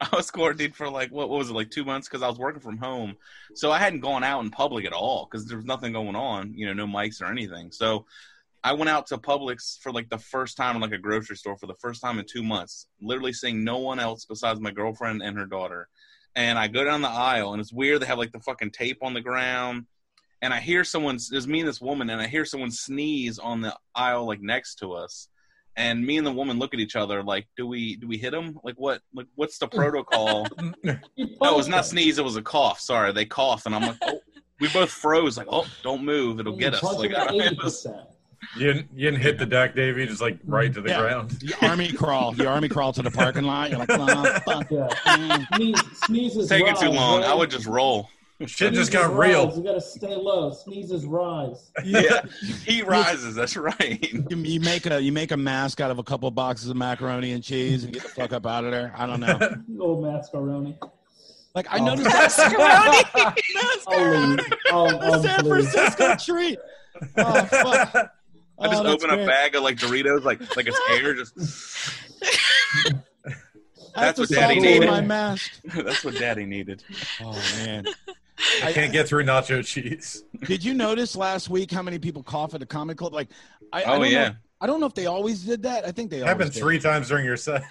[0.00, 2.38] I was quarantined for like what, what was it like two months because I was
[2.38, 3.16] working from home,
[3.54, 6.54] so I hadn't gone out in public at all because there was nothing going on,
[6.54, 7.72] you know, no mics or anything.
[7.72, 8.06] So
[8.64, 11.56] I went out to Publix for like the first time in like a grocery store
[11.56, 15.22] for the first time in two months, literally seeing no one else besides my girlfriend
[15.22, 15.88] and her daughter.
[16.34, 18.02] And I go down the aisle and it's weird.
[18.02, 19.86] They have like the fucking tape on the ground.
[20.42, 23.60] And I hear someone, there's me and this woman, and I hear someone sneeze on
[23.60, 25.28] the aisle like next to us
[25.78, 28.34] and me and the woman look at each other like do we do we hit
[28.34, 30.46] him like what like what's the protocol
[30.82, 33.96] no it was not sneeze it was a cough sorry they coughed and i'm like
[34.02, 34.20] oh
[34.60, 37.32] we both froze like oh don't move it'll get us like I-
[37.62, 37.86] was,
[38.56, 41.00] You didn't, you didn't hit the deck, Davey, just like right to the Yeah.
[41.00, 41.38] ground.
[41.42, 42.32] You army crawl.
[42.32, 43.70] The army crawl to the parking lot.
[43.70, 44.70] You're like, oh, fuck.
[44.70, 44.88] Yeah.
[45.06, 45.46] Mm.
[45.56, 47.20] Sneeze, sneezes It's taking rise, too long.
[47.20, 47.30] right?
[47.30, 48.08] I would just roll.
[48.46, 49.28] Shit just Sneezes got rise.
[49.30, 49.56] real.
[49.56, 50.52] You gotta stay low.
[50.52, 51.72] Sneezes rise.
[51.84, 52.20] Yeah,
[52.64, 53.34] he rises.
[53.34, 54.12] That's right.
[54.12, 57.32] You, you make a you make a mask out of a couple boxes of macaroni
[57.32, 58.94] and cheese and get the fuck up out of there.
[58.96, 59.36] I don't know.
[59.80, 60.78] Old mascaroni.
[61.56, 61.84] Like I Oh.
[61.86, 64.54] noticed that Mascaroni.
[64.70, 65.00] I'll leave.
[65.02, 65.44] I'll, I'll San.
[65.44, 66.58] Francisco treat.
[67.16, 68.12] Oh fuck!
[68.60, 71.14] I just Oh, that's open a bag of like Doritos, like like it's air.
[71.14, 71.34] Just
[73.94, 74.88] That's what Daddy needed.
[74.88, 75.60] my mask.
[75.74, 76.84] that's what Daddy needed.
[77.22, 77.86] Oh man!
[78.62, 80.22] I can't get through nacho cheese.
[80.44, 83.12] Did you notice last week how many people cough at the comic club?
[83.12, 83.28] Like,
[83.72, 84.28] I, I Oh don't yeah.
[84.28, 85.84] Know, I don't know if they always did that.
[85.84, 86.60] I think they It always happened did.
[86.60, 87.64] three times during your set.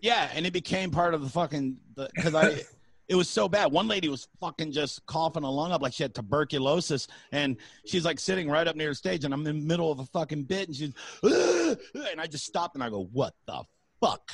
[0.00, 2.60] Yeah, and it became part of the fucking because I.
[3.08, 3.72] It was so bad.
[3.72, 7.56] One lady was fucking just coughing a lung up like she had tuberculosis, and
[7.86, 10.04] she's like sitting right up near the stage, and I'm in the middle of a
[10.04, 10.92] fucking bit, and she's,
[11.22, 13.62] and I just stopped and I go, "What the
[14.00, 14.30] fuck?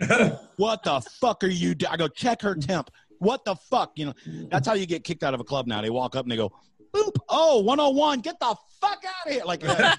[0.56, 1.88] what the fuck are you?" Do-?
[1.90, 2.90] I go, "Check her temp.
[3.18, 4.14] What the fuck?" You know,
[4.50, 5.82] that's how you get kicked out of a club now.
[5.82, 6.50] They walk up and they go,
[6.94, 7.16] "Boop!
[7.28, 9.94] Oh, 101, get the fuck out of here!" Like uh,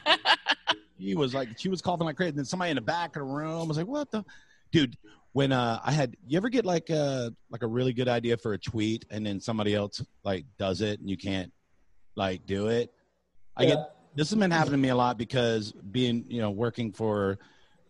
[0.98, 2.30] he was like, she was coughing like crazy.
[2.30, 4.26] And then somebody in the back of the room was like, "What the,
[4.72, 4.98] dude?"
[5.38, 8.54] When uh, I had, you ever get like uh like a really good idea for
[8.54, 11.54] a tweet, and then somebody else like does it, and you can't
[12.16, 12.92] like do it.
[13.56, 13.70] I Yeah.
[13.76, 17.38] get this has been happening to me a lot because being you know working for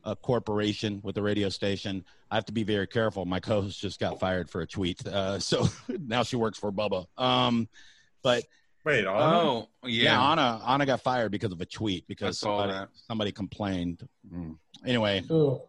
[0.03, 3.23] a corporation with a radio station, I have to be very careful.
[3.23, 7.05] My co-host just got fired for a tweet, uh, so now she works for Bubba.
[7.17, 7.69] Um,
[8.23, 8.43] but
[8.83, 9.33] Wait, on?
[9.33, 10.31] Oh yeah, yeah.
[10.31, 14.05] Anna Anna got fired because of a tweet because somebody, somebody complained.
[14.29, 14.57] Mm.
[14.85, 15.61] Anyway, Who?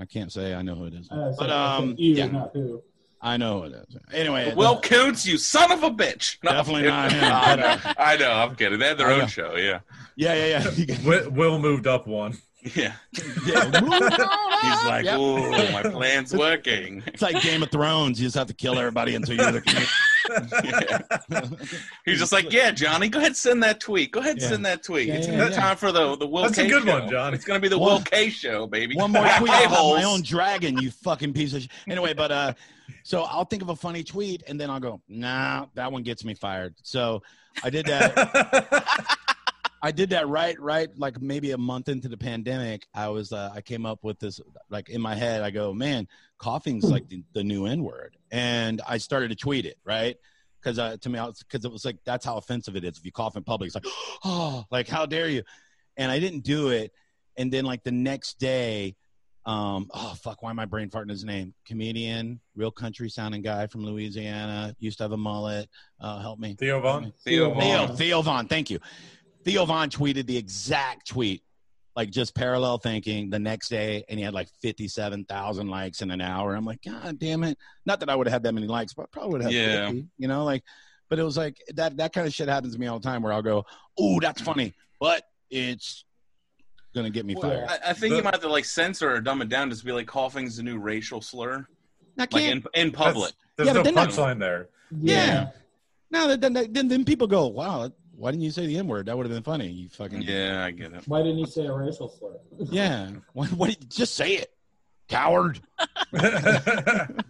[0.00, 2.50] I can't say I know who it is, I said- but um, you, yeah, not
[2.52, 2.82] who.
[3.20, 3.96] I know who it is.
[4.12, 6.36] Anyway, Will Coots, you son of a bitch.
[6.44, 7.78] No, Definitely not him, I know.
[7.98, 8.30] I know.
[8.32, 8.78] I'm kidding.
[8.78, 9.26] They had their I own know.
[9.26, 9.56] show.
[9.56, 9.80] Yeah.
[10.16, 10.96] yeah, yeah, yeah.
[11.06, 12.36] Will, Will moved up one.
[12.74, 12.92] Yeah.
[13.46, 13.64] yeah.
[13.70, 15.18] He's like, Yep.
[15.18, 18.20] "Ooh, my plan's working." It's like Game of Thrones.
[18.20, 19.84] You just have to kill everybody until you're the king.
[22.04, 24.12] He's just like, "Yeah, Johnny, go ahead, send that tweet.
[24.12, 24.48] Go ahead, Yeah.
[24.48, 25.08] send that tweet.
[25.08, 25.50] Yeah, it's yeah, yeah.
[25.50, 26.48] time for the the Will K show.
[26.48, 27.00] That's a K good show.
[27.00, 27.34] one, John.
[27.34, 28.94] It's gonna be the One- Will K show, baby.
[28.96, 29.50] One more tweet.
[29.50, 31.70] I have my own dragon, you fucking piece of shit.
[31.88, 32.54] Anyway, but uh,
[33.02, 36.24] so I'll think of a funny tweet and then I'll go, nah, that one gets
[36.24, 36.74] me fired.
[36.82, 37.22] So
[37.62, 39.16] I did that.
[39.84, 42.86] I did that right, right, like maybe a month into the pandemic.
[42.94, 46.08] I was, uh, I came up with this, like in my head, I go, man,
[46.38, 50.16] coughing's like the, the new N word, and I started to tweet it, right?
[50.58, 52.96] Because uh, to me, because it was like that's how offensive it is.
[52.96, 53.84] If you cough in public, it's like,
[54.24, 55.42] oh, like how dare you?
[55.98, 56.90] And I didn't do it,
[57.36, 58.96] and then like the next day,
[59.44, 61.52] um, oh fuck, why am I brain farting his name?
[61.66, 65.68] Comedian, real country sounding guy from Louisiana, used to have a mullet.
[66.00, 66.56] Uh, help me.
[66.58, 67.12] Theo Von?
[67.22, 67.96] Theo Theo Theo, Von.
[67.98, 68.78] Theo Von, thank you.
[69.44, 71.42] Theo Von tweeted the exact tweet,
[71.96, 76.20] like just parallel thinking the next day, and he had like 57,000 likes in an
[76.20, 76.54] hour.
[76.54, 77.58] I'm like, God damn it.
[77.86, 79.86] Not that I would have had that many likes, but I probably would have Yeah.
[79.88, 80.62] 50, you know, like,
[81.10, 83.22] but it was like that, that kind of shit happens to me all the time
[83.22, 83.64] where I'll go,
[83.98, 84.46] oh, that's mm.
[84.46, 86.04] funny, but it's
[86.94, 87.68] going to get me Well, fired.
[87.68, 89.68] I, I think The- you might have to like censor or dumb it down.
[89.68, 91.66] Just be like, coughing's a new racial slur,
[92.18, 93.32] I can't, in in public.
[93.56, 94.70] There's Yeah, but no punchline there.
[94.90, 95.50] yeah.
[96.10, 99.06] No, then, then, then, then people go, wow, why didn't you say the N word?
[99.06, 99.68] That would have been funny.
[99.68, 101.02] You fucking, Yeah, I get it.
[101.06, 102.36] Why didn't you say a racial slur?
[102.58, 103.10] yeah.
[103.32, 104.52] What, what, just say it,
[105.08, 105.60] coward.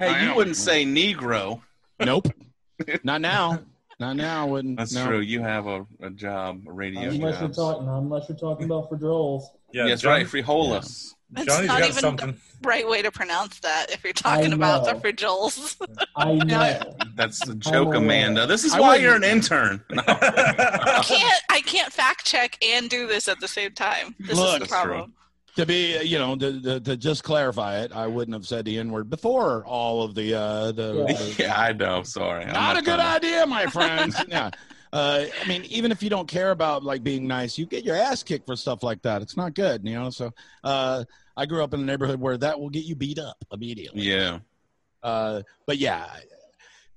[0.00, 1.60] Hey, I you wouldn't say Negro.
[2.02, 2.28] Nope.
[3.04, 3.60] Not now.
[3.98, 4.46] Not now.
[4.46, 4.78] I Wouldn't.
[4.78, 5.06] That's no.
[5.06, 5.20] true.
[5.20, 8.96] You have a, a job, a radio unless you're talking, unless you're talking about for
[8.96, 9.50] Joel's.
[9.72, 10.26] Yeah, Yes, John- right.
[10.26, 11.14] Frijoles.
[11.36, 12.32] It's Johnny's not got even something.
[12.60, 14.98] the right way to pronounce that if you're talking about the know.
[14.98, 15.76] frijoles.
[16.16, 16.94] I know.
[17.14, 17.94] That's the joke.
[17.94, 18.46] Amanda.
[18.48, 19.80] This is I why you're an intern.
[19.90, 20.02] No.
[20.08, 24.16] I can't I can't fact check and do this at the same time.
[24.18, 25.14] This Look, is the That's problem.
[25.56, 28.64] To be, uh, you know, to, to, to just clarify it, I wouldn't have said
[28.64, 31.04] the N word before all of the uh, the.
[31.08, 31.12] Yeah.
[31.14, 32.02] the- yeah, I know.
[32.02, 32.44] Sorry.
[32.44, 34.16] I'm not a good trying idea, my friends.
[34.28, 34.50] yeah.
[34.92, 37.94] Uh, I mean, even if you don't care about like being nice, you get your
[37.94, 39.22] ass kicked for stuff like that.
[39.22, 40.10] It's not good, you know.
[40.10, 40.32] So,
[40.64, 41.04] uh,
[41.36, 44.02] I grew up in a neighborhood where that will get you beat up immediately.
[44.02, 44.40] Yeah.
[45.02, 46.06] Uh, but yeah,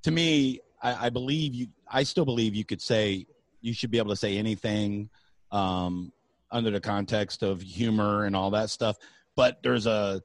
[0.04, 1.68] to me, I, I believe you.
[1.88, 3.28] I still believe you could say
[3.62, 5.10] you should be able to say anything
[5.52, 6.12] um,
[6.52, 8.98] under the context of humor and all that stuff.
[9.36, 10.22] But there's a,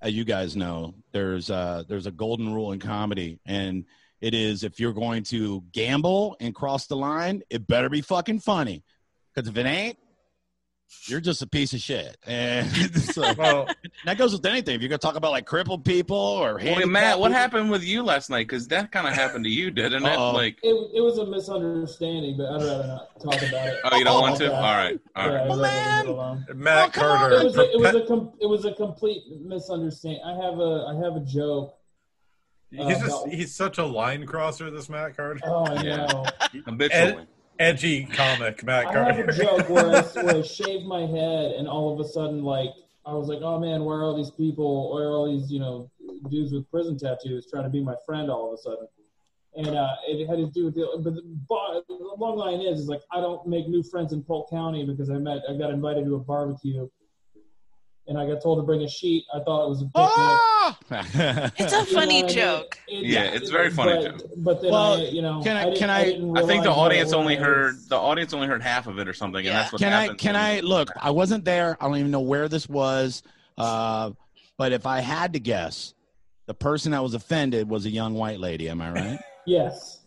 [0.00, 3.84] as you guys know, there's a, there's a golden rule in comedy, and
[4.24, 8.40] it is if you're going to gamble and cross the line, it better be fucking
[8.40, 8.82] funny.
[9.34, 9.98] Because if it ain't,
[11.08, 12.16] you're just a piece of shit.
[12.26, 12.68] And
[13.02, 13.66] so, Well,
[14.04, 14.76] that goes with anything.
[14.76, 17.82] If you're gonna talk about like crippled people or Wait, Matt, what people- happened with
[17.82, 18.46] you last night?
[18.46, 20.12] Because that kind of happened to you, didn't it?
[20.12, 20.32] Uh-oh.
[20.32, 23.78] Like, It, it was a misunderstanding, but I'd rather not talk about it.
[23.84, 24.46] oh, you don't want to?
[24.46, 24.54] Okay.
[24.54, 25.40] All right, all Yeah, right.
[25.42, 26.46] I'd rather leave it alone.
[26.54, 27.00] Matt Oh.
[27.00, 27.40] Carter.
[27.40, 30.20] It was, a, it was a com- it was a complete misunderstanding.
[30.24, 31.74] I have a I have a joke.
[32.76, 34.70] He's uh, just he's such a line crosser.
[34.70, 36.06] This Matt Carter, Oh, I Yeah.
[36.06, 36.24] know.
[36.66, 37.26] Habitually.
[37.58, 39.30] edgy comic Matt I have Carter.
[39.30, 42.70] a joke where I, where I shaved my head, and all of a sudden, like
[43.06, 44.92] I was like, "Oh man, where are all these people?
[44.92, 45.90] Where are all these you know
[46.30, 48.88] dudes with prison tattoos trying to be my friend?" All of a sudden,
[49.56, 50.86] and uh, it had to do with the.
[51.02, 54.22] But the, bo- the long line is, is like I don't make new friends in
[54.22, 56.88] Polk County because I met I got invited to a barbecue,
[58.06, 59.24] and I got told to bring a sheet.
[59.34, 59.94] I thought it was a picnic.
[59.96, 60.78] Ah!
[61.58, 62.78] It's a funny You know, joke.
[62.88, 64.30] it- Yeah, it's very funny but, joke.
[64.38, 66.70] But then Well, I, you know, can I- didn't- can I- didn't I think the
[66.72, 67.44] audience only was.
[67.44, 69.50] heard the audience only heard half of it or something, Yeah.
[69.52, 70.90] and that's what can I can when- I look?
[71.00, 71.76] I wasn't there.
[71.80, 73.22] I don't even know where this was.
[73.58, 74.10] Uh,
[74.58, 75.94] but if I had to guess,
[76.46, 78.68] the person that was offended was a young white lady.
[78.68, 79.18] Am I right?
[79.46, 80.00] Yes.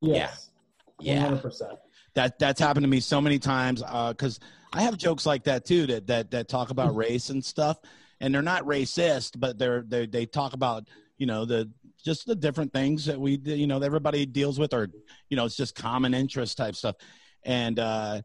[0.00, 0.50] Yes.
[0.98, 1.72] One hundred percent.
[2.14, 4.38] that that's happened to me so many times because
[4.76, 7.78] I have jokes like that too that that that talk about race and stuff,
[8.20, 11.70] and they're not racist, but they're they they talk about you know the
[12.04, 14.88] just the different things that we you know that everybody deals with, or
[15.30, 16.96] you know it's just common interest type stuff,
[17.42, 18.20] and uh,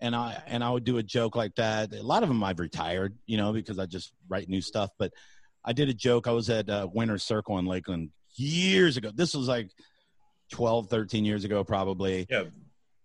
[0.00, 1.94] and I and I would do a joke like that.
[1.94, 5.12] A lot of them I've retired, you know, because I just write new stuff, but
[5.64, 6.28] I did a joke.
[6.28, 9.10] I was at uh, Winter Circle in Lakeland years ago.
[9.14, 9.70] This was like
[10.52, 12.26] 12, 13 years ago, probably.
[12.28, 12.44] Yeah.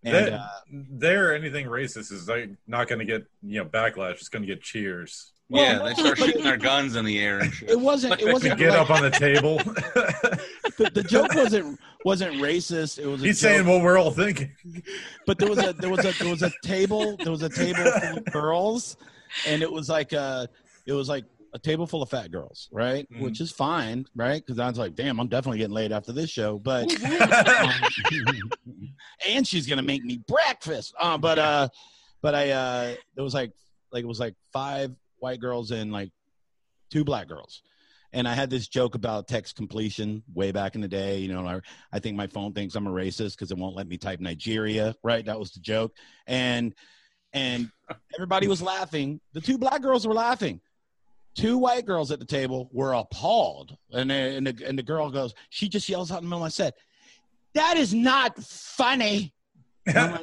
[0.02, 4.12] And, That- uh, there, anything racist is like not going to get you know backlash.
[4.12, 5.32] It's going to get cheers.
[5.50, 7.68] yeah, Well, they start shooting their guns in the air and shit.
[7.70, 8.18] it wasn't.
[8.20, 8.58] It wasn't.
[8.58, 9.56] get like- up on the table.
[10.78, 12.98] the, the joke wasn't wasn't racist.
[12.98, 13.22] It was.
[13.22, 14.52] A He's joke, saying what we're all thinking.
[15.26, 17.84] but there was a there was a there was a table there was a table
[17.84, 18.96] full of girls,
[19.46, 20.48] and it was like a
[20.86, 23.06] it was like a table full of fat girls, right?
[23.12, 23.20] Mhm.
[23.22, 24.40] Which is fine, right?
[24.44, 26.88] Because I was like, damn, I'm definitely getting laid after this show, but.
[29.28, 30.94] and she's gonna make me breakfast.
[30.98, 31.68] Uh, but uh,
[32.22, 33.52] but I uh, it was like
[33.92, 36.10] like it was like five white girls and like
[36.90, 37.62] two black girls.
[38.12, 41.18] And I had this joke about text completion way back in the day.
[41.18, 41.60] You know, I,
[41.92, 44.96] I think my phone thinks I'm a racist because it won't let me type Nigeria.
[45.04, 45.94] Right, that was the joke.
[46.26, 46.74] And
[47.32, 47.70] and
[48.14, 49.20] everybody was laughing.
[49.32, 50.60] The two black girls were laughing.
[51.36, 53.76] Two white girls at the table were appalled.
[53.92, 56.46] And and the, and the girl goes, she just yells out in the middle of
[56.46, 56.74] my set,
[57.54, 59.32] "That is not funny."
[59.88, 60.20] I'm like,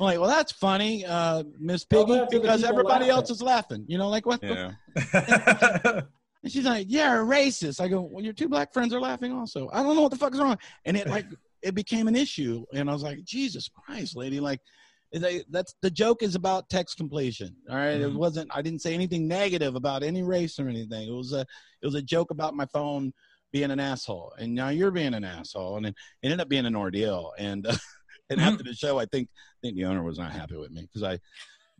[0.00, 3.10] I'm like, well, that's funny, uh, Miss Piggy, that's because everybody laughing.
[3.10, 3.84] else is laughing.
[3.88, 4.40] You know, like what?
[4.40, 6.00] the Yeah.
[6.42, 9.32] and she's like, "Yeah, a racist." I go, "Well, your two black friends are laughing
[9.32, 10.58] also." I don't know what the fuck is wrong.
[10.84, 11.26] And it like
[11.62, 14.60] it became an issue, and I was like, "Jesus Christ, lady!" Like,
[15.12, 17.56] they, that's the joke is about text completion.
[17.68, 18.00] All right?
[18.00, 18.16] it Mhm.
[18.16, 18.50] wasn't.
[18.54, 21.08] I didn't say anything negative about any race or anything.
[21.08, 23.12] It was a it was a joke about my phone
[23.52, 26.66] being an asshole, and now you're being an asshole, and it, it ended up being
[26.66, 27.32] an ordeal.
[27.38, 27.74] And uh,
[28.30, 30.82] and after the show, I think I think the owner was not happy with me
[30.82, 31.18] because I.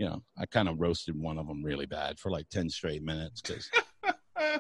[0.01, 3.03] You know, I kind of roasted one of them really bad for like ten straight
[3.03, 3.69] minutes because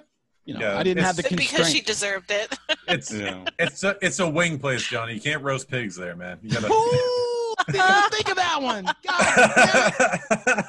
[0.44, 1.52] you know, Yeah, I didn't have the constraint.
[1.52, 2.59] because she deserved it.
[2.88, 3.44] it's Yeah.
[3.56, 5.14] it's a it's a wing place, Johnny.
[5.14, 6.40] You can't roast pigs there, man.
[6.42, 6.66] You gotta.
[6.72, 8.84] Ooh, didn't think of that one.
[8.84, 10.64] God, damn it.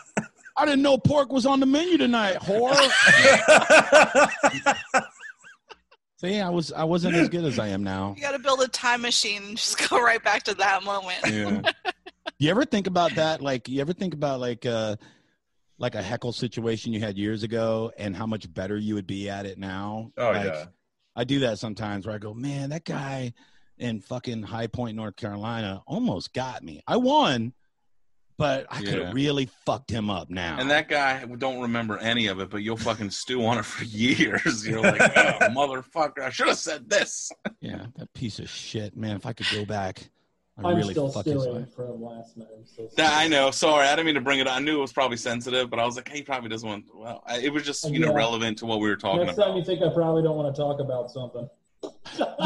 [0.56, 2.38] I didn't know pork was on the menu tonight.
[2.42, 2.76] Whore.
[6.20, 8.14] See, I was I wasn't as good as I am now.
[8.18, 11.18] You got to build a time machine and just go right back to that moment.
[11.28, 11.62] Yeah.
[12.42, 13.42] You ever think about that?
[13.42, 14.96] Like, you ever think about like uh
[15.78, 19.30] like a heckle situation you had years ago, and how much better you would be
[19.30, 20.12] at it now?
[20.18, 20.66] oh Like, yeah.
[21.18, 23.34] I do that sometimes where I go, man, that guy
[23.78, 26.82] in fucking High Point, North Carolina almost got me.
[26.88, 27.52] I won,
[28.40, 29.06] but I could Yeah.
[29.08, 30.58] have really fucked him up now.
[30.60, 33.84] And that guy don't remember any of it, but you'll fucking stew on it for
[34.04, 34.66] years.
[34.66, 35.06] You're like, oh,
[35.52, 37.32] motherfucker, I should have said this.
[37.60, 39.18] yeah, that piece of shit, man.
[39.18, 40.10] If I could go back,
[40.58, 41.74] I I'm really still fuck his stewing life.
[41.76, 42.48] from last night.
[42.58, 43.52] I'm so That, I know.
[43.52, 44.56] Sorry, I didn't mean to bring it up.
[44.56, 46.86] I knew it was probably sensitive, but I was like, hey, he probably doesn't want.
[46.94, 49.56] Well, I, it was just you know relevant to what we were talking Next time
[49.56, 51.50] you think I probably don't want to talk about something.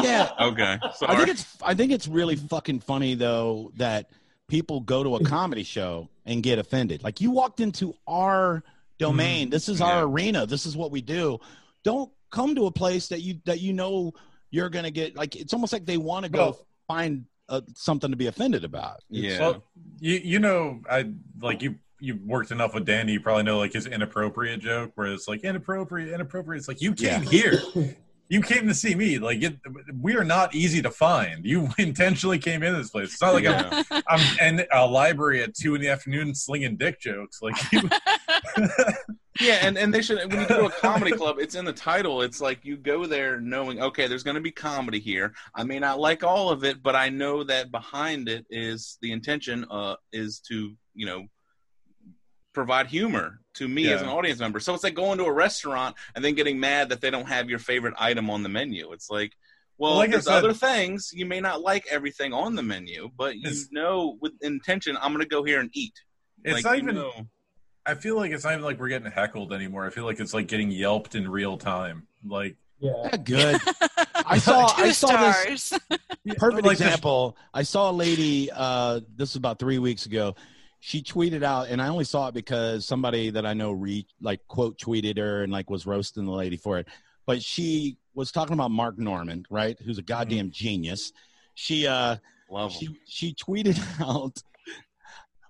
[0.03, 0.77] Yeah, Okay,
[1.07, 4.09] I think it's I think it's really fucking funny though that
[4.47, 7.03] people go to a comedy show and get offended.
[7.03, 8.63] Like you walked into our
[8.99, 9.49] domain.
[9.49, 10.03] This is our Yeah.
[10.03, 10.45] arena.
[10.45, 11.39] This is what we do.
[11.83, 14.13] Don't come to a place that you that you know
[14.51, 18.09] you're gonna get like it's almost like they want to go Well- find uh, something
[18.09, 19.01] to be offended about.
[19.11, 19.39] It's- Yeah.
[19.39, 19.63] Well,
[19.99, 21.75] you you know, I like you.
[21.99, 23.13] You worked enough with Danny.
[23.13, 26.59] You probably know like his inappropriate joke, where it's like inappropriate, inappropriate.
[26.59, 27.61] It's like you came here.
[28.29, 29.19] you came to see me.
[29.19, 29.57] Like it,
[29.99, 31.45] we are not easy to find.
[31.45, 33.13] You intentionally came in this place.
[33.13, 33.83] It's not like Yeah.
[33.91, 37.41] I'm, I'm in a library at two in the afternoon slinging dick jokes.
[37.41, 37.81] Like you,
[39.41, 41.73] Yeah, and, and they should when you go to a comedy club, it's in the
[41.73, 42.21] title.
[42.21, 45.33] It's like you go there knowing, okay, there's gonna be comedy here.
[45.55, 49.11] I may not like all of it, but I know that behind it is the
[49.11, 51.25] intention uh is to, you know,
[52.53, 54.59] provide humor to me as an audience member.
[54.59, 57.49] So it's like going to a restaurant and then getting mad that they don't have
[57.49, 58.91] your favorite item on the menu.
[58.93, 59.31] It's like
[59.77, 61.11] well, Well, like there's said- other things.
[61.13, 65.25] You may not like everything on the menu, but you know with intention, I'm gonna
[65.25, 65.93] go here and eat.
[66.43, 66.95] it's Like, not you even.
[66.95, 67.27] know-
[67.85, 69.85] I feel like it's not even like we're getting heckled anymore.
[69.85, 72.07] I feel like it's like getting yelped in real time.
[72.25, 72.91] Like Yeah.
[73.11, 73.61] Yeah, good.
[74.25, 74.67] I saw.
[74.75, 75.73] Two I saw this
[76.37, 77.35] perfect like the- example.
[77.53, 78.49] I saw a lady.
[78.53, 80.35] Uh, this was about three weeks ago.
[80.85, 84.41] She tweeted out, and I only saw it because somebody that I know re like
[84.49, 86.89] quote tweeted her and like was roasting the lady for it.
[87.25, 89.79] But she was talking about Mark Normand, right?
[89.79, 91.13] Who's a goddamn genius.
[91.53, 92.17] She uh
[92.51, 92.77] Love 'em.
[92.77, 94.43] she she tweeted out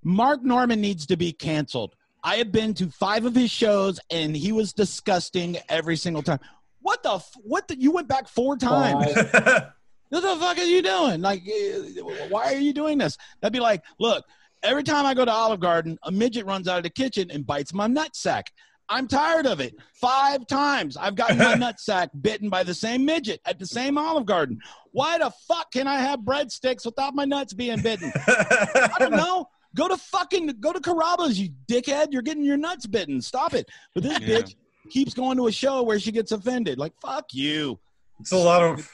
[0.03, 1.95] Mark Normand needs to be canceled.
[2.23, 6.41] I have been to five of his shows and he was disgusting every single time.
[6.84, 9.17] What the f- what the, you went back four times.
[10.09, 11.21] What the fuck are you doing?
[11.21, 13.17] Like, eh, why are you doing this?
[13.41, 14.23] That'd be like, look,
[14.64, 17.45] every time I go to Olive Garden, a midget runs out of the kitchen and
[17.45, 18.43] bites my nutsack.
[18.89, 19.76] I'm tired of it.
[19.93, 24.26] Five times I've gotten my nutsack bitten by the same midget at the same Olive
[24.26, 24.59] Garden.
[24.91, 28.11] Why the fuck can I have breadsticks without my nuts being bitten?
[28.28, 29.47] I don't know.
[29.76, 32.07] Go to fucking go to Carrabba's, you dickhead.
[32.11, 33.22] You're getting your nuts bitten.
[33.22, 33.68] Stop it.
[33.95, 34.28] But this Yeah.
[34.41, 34.55] bitch
[34.91, 36.78] keeps going to a show where she gets offended.
[36.78, 37.80] Like, fuck you.
[38.20, 38.88] it's a lot of.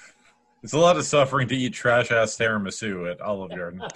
[0.62, 3.82] It's a lot of suffering to eat trash ass tiramisu at Olive Garden.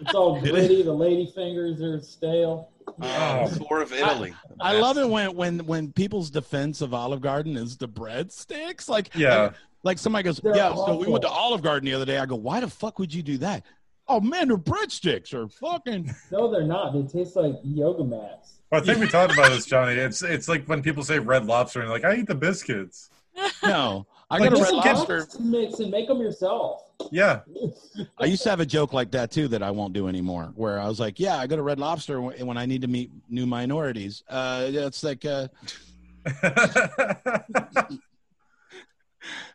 [0.00, 0.82] It's all gritty.
[0.82, 2.70] The lady fingers are stale.
[3.00, 4.34] Oh, um, tour of Italy.
[4.60, 8.88] I love it when when when people's defense of Olive Garden is the breadsticks.
[8.88, 9.42] Like Yeah.
[9.42, 9.52] like,
[9.84, 10.74] like somebody goes, They're yeah.
[10.74, 12.18] So we went to Olive Garden the other day.
[12.18, 13.64] I go, why the fuck would you do that?
[14.08, 16.14] Oh man, the breadsticks are fucking.
[16.32, 16.92] No, they're not.
[16.94, 18.54] They taste like yoga mats.
[18.70, 19.92] Well, I think we talked about this, Johnny.
[19.94, 23.10] It's it's like when people say Red Lobster and like I eat the biscuits.
[23.62, 25.26] No, I Like, got a Red Lobster.
[25.40, 26.82] Mix and make them yourself.
[27.10, 27.40] Yeah,
[28.18, 30.52] I used to have a joke like that too that I won't do anymore.
[30.54, 32.88] Where I was like, yeah, I go to Red Lobster when when I need to
[32.88, 34.22] meet new minorities.
[34.28, 35.48] Uh, it's like, uh,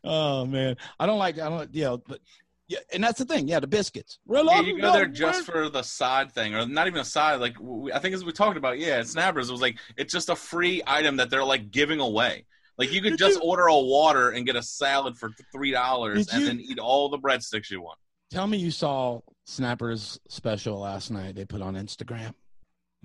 [0.03, 2.19] oh man, I don't like, I don't, you know, but
[2.67, 3.47] yeah, and that's the thing.
[3.47, 4.19] Yeah, the biscuits.
[4.25, 7.01] Red Yeah, Lobster, you go there just where- for the side thing, or not even
[7.01, 7.35] a side.
[7.41, 10.13] Like we, I think as we talked about, yeah, at Snappers, it was like it's
[10.13, 12.45] just a free item that they're like giving away.
[12.77, 15.71] Like you could Did just you- order a water and get a salad for three
[15.71, 17.99] dollars, and you- then eat all the breadsticks you want.
[18.31, 21.35] Tell me you saw Snappers special last night.
[21.35, 22.33] They put on Instagram.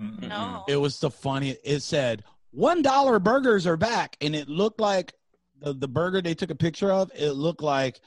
[0.00, 0.28] Mm-mm.
[0.28, 0.64] No.
[0.68, 1.60] It was the funniest.
[1.64, 5.12] It said one dollar burgers are back, and it looked like
[5.60, 7.10] the the burger they took a picture of.
[7.14, 8.00] It looked like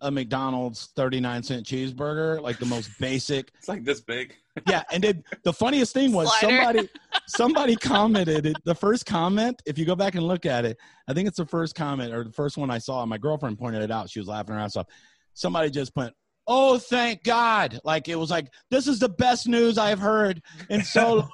[0.00, 3.52] a McDonald's thirty nine cent cheeseburger, like the most basic.
[3.58, 4.34] It's like this big.
[4.66, 6.56] Yeah, and then the funniest thing was Slider.
[6.56, 6.88] somebody
[7.28, 8.56] somebody commented it.
[8.64, 10.76] The first comment, if you go back and look at it,
[11.08, 13.06] I think it's the first comment or the first one I saw.
[13.06, 14.10] My girlfriend pointed it out.
[14.10, 14.86] She was laughing her ass off.
[15.34, 16.12] Somebody just put,
[16.48, 20.82] "Oh, thank God!" Like it was like this is the best news I've heard in
[20.82, 21.30] so long.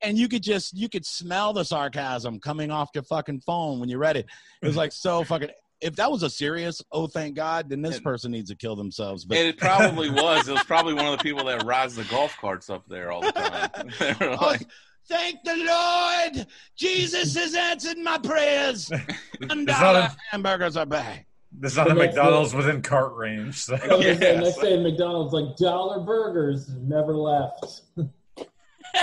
[0.00, 3.90] And you could just you could smell the sarcasm coming off your fucking phone when
[3.90, 4.26] you read it.
[4.62, 5.50] It was like so fucking.
[5.80, 8.76] If that was a serious, oh thank God, then this And- person needs to kill
[8.76, 9.24] themselves.
[9.24, 10.48] But And it probably was.
[10.48, 13.20] It was probably one of the people that rides the golf carts up there all
[13.20, 13.70] the time.
[14.18, 14.66] They're Oh, like,
[15.08, 16.46] thank the Lord,
[16.76, 18.88] Jesus has answered my prayers.
[18.90, 19.04] One
[19.40, 21.26] It's not dollar a- hamburgers are back.
[21.58, 23.56] There's not a And that's McDonald's within cart range.
[23.56, 23.74] So.
[23.76, 27.82] I was gonna say, next day McDonald's, like dollar burgers, never left.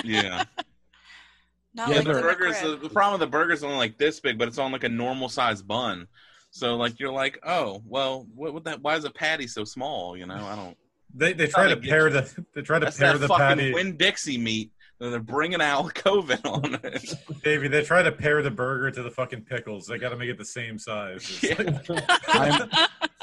[0.03, 0.43] yeah.
[1.76, 2.61] Not Yeah, like the the burgers.
[2.61, 4.84] The, the problem with the burgers is only like this big, but it's on like
[4.84, 6.07] a normal size bun.
[6.55, 8.81] So like you're like, oh well, what, what that?
[8.81, 10.15] Why is a patty so small?
[10.15, 10.77] You know, I don't.
[11.15, 13.57] They they try to Probably pair the they try to That's pair that the fucking
[13.57, 13.73] patty.
[13.73, 17.15] Winn Dixie meat that they're bringing out with COVID on it.
[17.43, 19.87] Davey, they try to pair the burger to the fucking pickles.
[19.87, 21.41] They got to make it the same size.
[21.41, 21.55] Yeah.
[21.57, 22.69] like- I'm,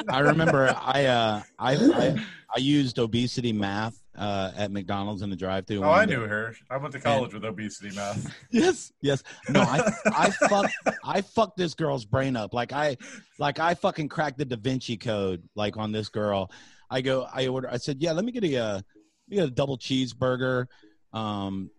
[0.08, 2.24] I remember I, uh, I I
[2.54, 5.82] I used obesity math uh, at McDonald's in the drive-through.
[5.82, 6.54] oh, I knew her.
[6.70, 8.32] I went to college with obesity math.
[8.50, 9.22] Yes, yes.
[9.48, 12.52] No, I I fucked I fucked this girl's brain up.
[12.52, 12.98] Like I
[13.38, 16.50] like I fucking cracked the Da Vinci code like on this girl.
[16.90, 18.84] I go I order I said, "Yeah, let me get a uh, let
[19.28, 20.66] me get a double cheeseburger
[21.14, 21.70] um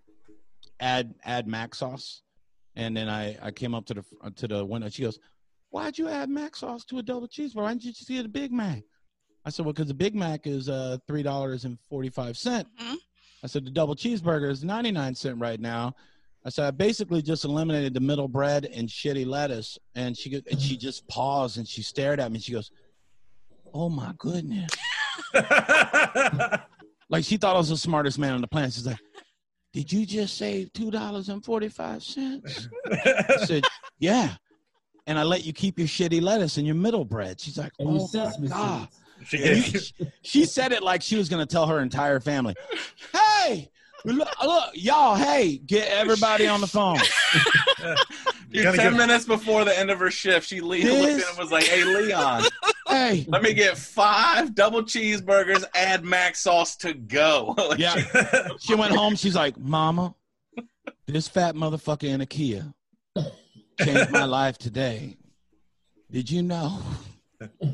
[0.80, 2.24] add add mac sauce."
[2.76, 4.04] And then I I came up to the
[4.38, 4.90] to the window.
[4.90, 5.20] She goes,
[5.70, 7.56] "Why'd you add mac sauce to a double cheeseburger?
[7.56, 8.82] Why didn't you just get a Big Mac?"
[9.46, 12.68] I said, "Well, because the Big Mac is uh three dollars and forty five cent."
[12.80, 12.96] Mhm.
[13.44, 15.96] I said the double cheeseburger is ninety nine cent right now.
[16.44, 19.78] I said, I basically just eliminated the middle bread and shitty lettuce.
[19.94, 22.40] And she go- and she just paused and she stared at me.
[22.40, 22.72] She goes,
[23.74, 24.72] "Oh my goodness!"
[27.10, 28.72] Like she thought I was the smartest man on the planet.
[28.74, 28.98] She's like,
[29.74, 33.64] "Did you just save two dollars and forty five cents?" I said,
[34.00, 34.36] "Yeah."
[35.08, 37.40] And I let you keep your shitty lettuce and your middle bread.
[37.42, 39.01] She's like, And "Oh my god!" seeds.
[39.26, 42.20] She And you- you, she said it like she was going to tell her entire
[42.20, 42.56] family,
[43.14, 43.70] "Hey,
[44.06, 46.98] look, look, y'all, hey, get everybody on the phone."
[48.52, 51.20] Dude, ten give, minutes before the end of her shift, she le- This- looked at
[51.20, 52.44] him and was like, "Hey, Leon,
[52.88, 58.50] Hey, let me get five double cheeseburgers, add mac sauce to go." Like, yeah.
[58.60, 59.16] She went home.
[59.16, 60.14] She's like, "Mama,
[61.08, 62.74] this fat motherfucker in a Kia
[63.80, 65.16] changed my life today.
[66.12, 66.78] Did you know?"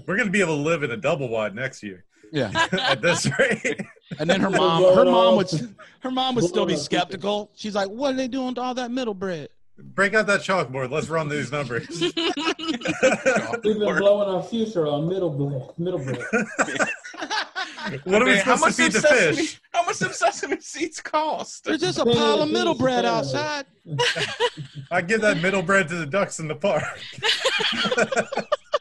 [0.06, 2.52] We're gonna be able to live in a double wide next year Yeah.
[2.72, 3.82] at this rate.
[4.20, 6.86] And then her mom, her mom would, her mom would still be Blow it off.
[6.86, 7.52] skeptical.
[7.56, 9.50] She's like, "What are they doing to all that middle bread?"
[9.80, 10.90] Break out that chalkboard.
[10.92, 11.88] Let's run these numbers.
[12.02, 15.62] We've been blowing our future on middle bread.
[15.78, 16.18] Middle bread.
[18.06, 19.62] what are we how supposed much to feed them the sesame, fish?
[19.74, 21.64] How much them sesame seeds cost?
[21.66, 23.66] There's just a pile of middle bread outside.
[24.90, 26.84] I give that middle bread to the ducks in the park.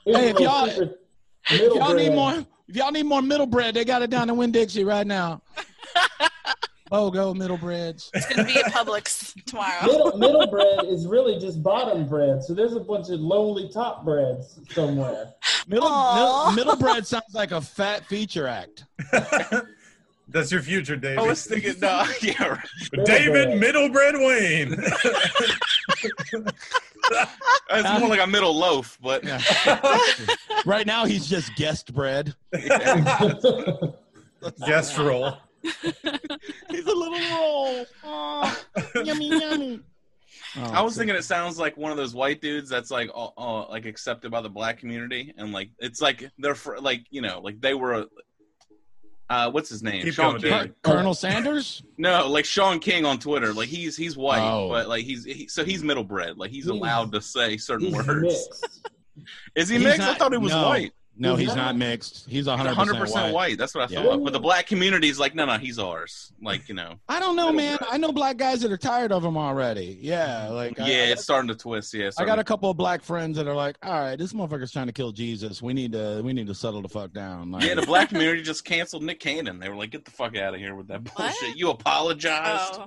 [0.07, 0.69] Hey, if y'all-
[1.49, 4.37] If y'all need more, if y'all need more middle bread, they got it down in
[4.37, 5.43] Winn Dixie right now.
[6.93, 8.13] Oh, go middle breads.
[8.15, 9.85] It's gonna be at Publix tomorrow.
[9.87, 12.45] Middle, middle bread is really just bottom bread.
[12.45, 15.35] So there's a bunch of lonely top breads somewhere.
[15.67, 18.85] Middle, middle, middle bread sounds like a fat feature act.
[20.37, 21.19] That's your future, David.
[21.19, 23.07] I was thinking, no, yeah, right.
[23.07, 24.17] David Middlebread.
[24.17, 24.75] Middlebread Wayne.
[27.71, 29.25] it's more like a middle loaf, but
[30.67, 32.35] Right now, he's just guest bread.
[34.67, 35.39] Guest roll.
[35.63, 37.87] He's a little roll.
[38.05, 38.63] Oh,
[39.07, 39.81] yummy, yummy.
[40.59, 43.29] Oh, I was thinking it sounds like one of those white dudes that's like, uh,
[43.39, 47.23] uh, like accepted by the black community, and like it's like they're fr- like you
[47.23, 48.05] know, like they were.
[49.29, 50.03] Uh, what's his name?
[50.05, 50.51] Keep Shaun going, King.
[50.53, 50.75] David.
[50.83, 51.83] Colonel Sanders.
[51.99, 53.53] No, like Shaun King on Twitter.
[53.55, 54.69] Like he's he's white, Oh.
[54.69, 56.37] but like he's he, so he's middle bred.
[56.39, 58.23] Like he's, He's- allowed to say certain He's words.
[58.23, 58.91] mixed.
[59.57, 60.03] Is he He's mixed?
[60.03, 60.63] I thought he was no.
[60.69, 60.93] white.
[61.19, 61.77] No, he's He's not not?
[61.77, 62.29] mixed.
[62.29, 63.33] He's 100%, 100 percent white.
[63.35, 63.59] white.
[63.59, 64.03] That's what I Yeah.
[64.03, 64.23] thought.
[64.23, 66.31] But the black community is like, no, no, he's ours.
[66.43, 67.79] Like you know, I don't know, man.
[67.91, 69.99] I know black guys that are tired of him already.
[70.01, 71.95] Yeah, like yeah, I, it's starting to twist.
[71.95, 74.73] Yeah, I got a couple of black friends that are like, "All right, this motherfucker's
[74.73, 75.63] trying to kill Jesus.
[75.63, 78.43] We need to, we need to settle the fuck down." Like, Yeah, the black community
[78.43, 79.59] just canceled Nick Cannon.
[79.59, 81.17] They were like, "Get the fuck out of here with that What?
[81.17, 82.79] bullshit." You apologized.
[82.79, 82.87] Oh.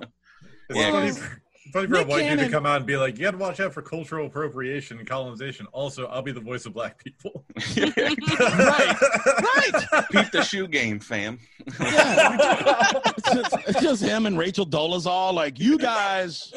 [1.72, 1.80] It's Yeah.
[1.80, 3.22] funny, for, funny for a Nick white dude to come out and be like, you
[3.24, 5.66] got to watch out for cultural appropriation and colonization.
[5.72, 7.44] Also, I'll be the voice of black people.
[7.76, 10.04] right, right.
[10.10, 11.38] Peep the shoe game, fam.
[11.80, 12.90] Yeah.
[13.16, 15.32] it's, just, it's just him and Rachel Dolezal.
[15.34, 16.52] Like, you guys.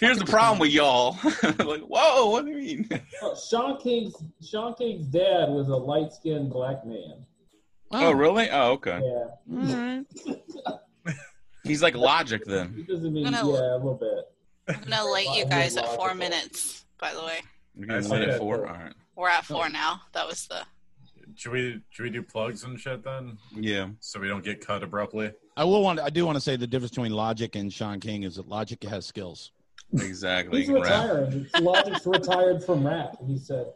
[0.00, 1.18] Here's the problem with y'all.
[1.42, 2.88] like, whoa, what do you mean?
[3.22, 7.24] Oh, Shaun King's Shaun King's dad was a light skinned black man.
[7.90, 8.50] Oh, really?
[8.50, 9.00] Oh, okay.
[9.02, 10.74] Yeah, All right.
[11.64, 12.74] He's like logic then.
[12.76, 14.76] he doesn't mean I'm yeah gonna- a little bit.
[14.76, 16.84] I'm gonna late you guys at four minutes.
[16.98, 17.40] By the way,
[17.74, 18.38] You're gonna I let see it that.
[18.38, 18.66] four.
[18.66, 18.92] All right.
[19.16, 20.00] we're at four now.
[20.12, 20.62] That was the.
[21.36, 23.88] should we should we do plugs and shit then, Yeah.
[24.00, 25.32] so we don't get cut abruptly?
[25.56, 26.00] I will want.
[26.00, 28.82] I do want to say the difference between Logic and Shaun King is that Logic
[28.84, 29.52] has skills.
[29.92, 30.60] Exactly.
[30.60, 31.02] He's You can rap.
[31.10, 31.46] retiring.
[31.60, 33.16] Logic's retired from rap.
[33.26, 33.66] He said.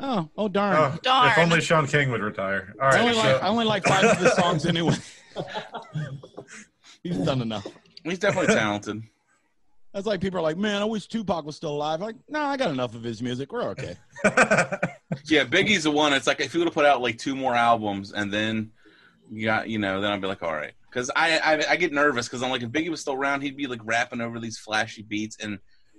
[0.00, 0.76] Oh, oh darn!
[0.76, 1.30] Oh, Darn.
[1.32, 2.72] if only Shaun King would retire.
[2.80, 3.00] All right.
[3.00, 4.94] I only so like I only like five of the songs anyway.
[7.02, 7.66] He's done enough.
[8.04, 9.02] He's definitely talented.
[9.92, 12.00] That's like people are like, man, I wish Tupac was still alive.
[12.00, 13.52] Like, no, I got enough of his music.
[13.52, 13.96] We're okay.
[15.24, 16.12] Yeah, Biggie's the one.
[16.12, 18.70] It's like if he would have put out like two more albums and then
[19.30, 20.72] you got, you know, then I'd be like, all right.
[20.88, 23.56] Because I, I I get nervous because I'm like, if Biggie was still around, he'd
[23.56, 25.58] be like rapping over these flashy beats and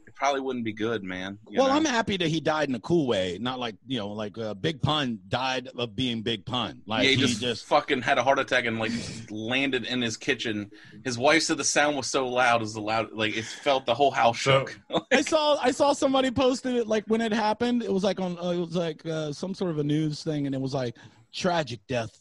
[0.09, 1.37] it probably wouldn't be good, man.
[1.47, 1.75] you well, know?
[1.75, 4.55] I'm happy that he died in a cool way, not like you know, like uh,
[4.55, 6.81] Big Pun died of being Big Pun.
[6.87, 8.91] Like yeah, he he just, just, fucking had a heart attack and like
[9.29, 10.71] landed in his kitchen.
[11.03, 13.93] His wife said the sound was so loud, as the loud, like it felt the
[13.93, 14.79] whole house So- shook.
[15.11, 17.83] I saw I saw somebody posted it like when it happened.
[17.83, 20.47] It was like on uh, it was like uh, some sort of a news thing,
[20.47, 20.95] and it was like
[21.31, 22.19] tragic death.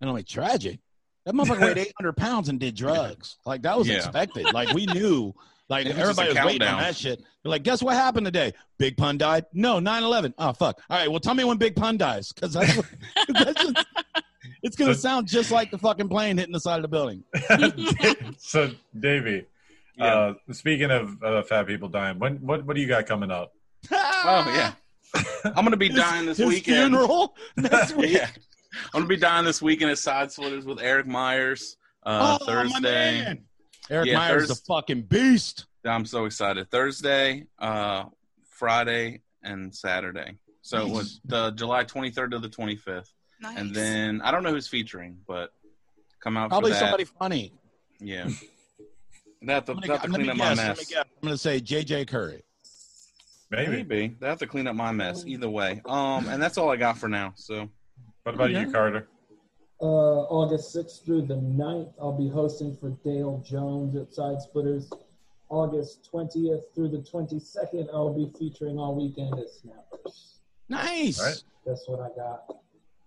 [0.00, 0.80] And I'm like, tragic.
[1.24, 3.36] That motherfucker weighed 800 pounds and did drugs.
[3.46, 3.96] Like that was Yeah.
[3.96, 4.52] expected.
[4.52, 5.34] Like we knew.
[5.68, 7.18] Like It was everybody was waiting on that shit.
[7.42, 8.52] They're like, guess what happened today?
[8.78, 9.44] Big Pun died.
[9.52, 10.32] No, 9/11.
[10.38, 10.80] Oh fuck.
[10.88, 11.10] All right.
[11.10, 12.86] Well, tell me when Big Pun dies, because that's, what-
[13.28, 13.86] that's just,
[14.62, 17.22] it's gonna So- sound just like the fucking plane hitting the side of the building.
[18.38, 19.46] so Davey,
[19.96, 20.04] Yeah.
[20.14, 23.52] uh, speaking of uh, fat people dying, when what what do you got coming up?
[23.92, 24.72] Oh yeah,
[25.44, 26.92] I'm gonna be dying this His weekend.
[26.94, 28.12] funeral next week.
[28.12, 28.28] Yeah.
[28.92, 32.52] I'm gonna be dying this weekend at Side Splitters with Eric Myers uh, Oh, my
[32.52, 33.40] Thursday.
[33.90, 33.96] Man.
[33.96, 35.66] Eric Yeah, Myers, the Thurs- fucking beast.
[35.84, 36.70] I'm so excited.
[36.70, 38.04] Thursday, uh,
[38.50, 40.36] Friday, and Saturday.
[40.62, 43.10] So it was the July 23rd to the 25th,
[43.40, 43.56] Nice.
[43.56, 45.50] and then I don't know who's featuring, but
[46.20, 46.80] come out Probably for that.
[46.80, 47.52] somebody funny.
[48.00, 48.28] Yeah.
[49.40, 50.94] They have to, I'm gonna, to clean up my guess, let me mess.
[50.96, 52.42] I'm gonna say JJ Curry.
[53.52, 53.70] Maybe.
[53.84, 55.24] Maybe they have to clean up my mess.
[55.24, 57.34] Either way, um, and that's all I got for now.
[57.36, 57.70] So
[58.24, 58.62] What about Yeah.
[58.62, 59.06] you, Carter?
[59.80, 64.90] Uh, August 6th through the 9th, I'll be hosting for Dale Jones at Side Splitters.
[65.50, 70.40] August 20th through the 22nd, I'll be featuring all weekend at Snappers.
[70.68, 71.20] Nice.
[71.22, 71.42] Right.
[71.64, 72.56] That's what I got.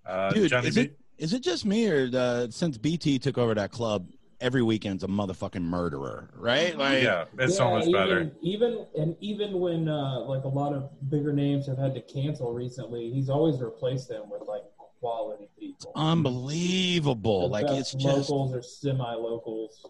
[0.06, 0.82] Uh, Dude, Johnny is B?
[0.82, 4.08] it is it just me or uh, since BT took over that club,
[4.40, 6.76] every weekend's a motherfucking murderer, right?
[6.76, 8.32] Like, yeah, it's so Yeah, much even, better.
[8.42, 12.52] Even and even when uh, like a lot of bigger names have had to cancel
[12.54, 14.64] recently, he's always replaced them with like
[15.02, 15.92] quality people.
[15.96, 17.42] unbelievable.
[17.42, 19.86] The Like it's just locals or semi-locals.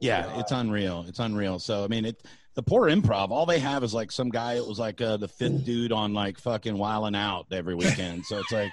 [0.00, 1.04] yeah, it's unreal.
[1.08, 1.58] It's unreal.
[1.58, 2.22] So I mean, it
[2.54, 3.30] the poor improv.
[3.30, 4.54] All they have is like some guy.
[4.54, 8.24] It was like uh, the fifth dude on like fucking Wildin' Out every weekend.
[8.26, 8.72] So it's like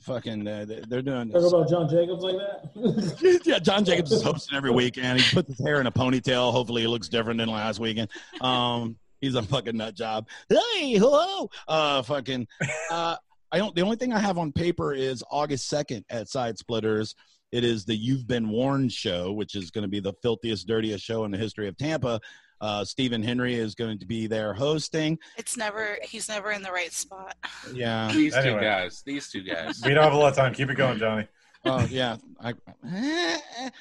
[0.00, 1.30] fucking uh, they- they're doing.
[1.30, 3.40] Talk about John Jacobs like that.
[3.46, 5.20] yeah, John Jacobs is hosting every weekend.
[5.20, 6.52] He puts his hair in a ponytail.
[6.52, 8.10] Hopefully, he looks different than last weekend.
[8.40, 10.28] Um, he's a fucking nut job.
[10.48, 11.48] Hey, hello.
[11.66, 12.46] Uh, fucking.
[12.90, 13.16] Uh,
[13.52, 13.74] I don't.
[13.74, 17.14] The only thing I have on paper is August second at Side Splitters.
[17.52, 21.04] It is the You've Been Warned show, which is going to be the filthiest, dirtiest
[21.04, 22.20] show in the history of Tampa.
[22.60, 25.18] Uh, Stephen Henry is going to be there hosting.
[25.36, 27.36] it's never he's never in the right spot.
[27.72, 28.10] Yeah.
[28.12, 29.80] these two guys, these two guys.
[29.84, 30.54] We don't have a lot of time.
[30.54, 31.28] Keep it going, Johnny.
[31.68, 32.16] Oh yeah.
[32.38, 32.54] I,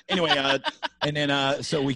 [0.09, 0.57] anyway, uh,
[1.03, 1.95] and then uh, so we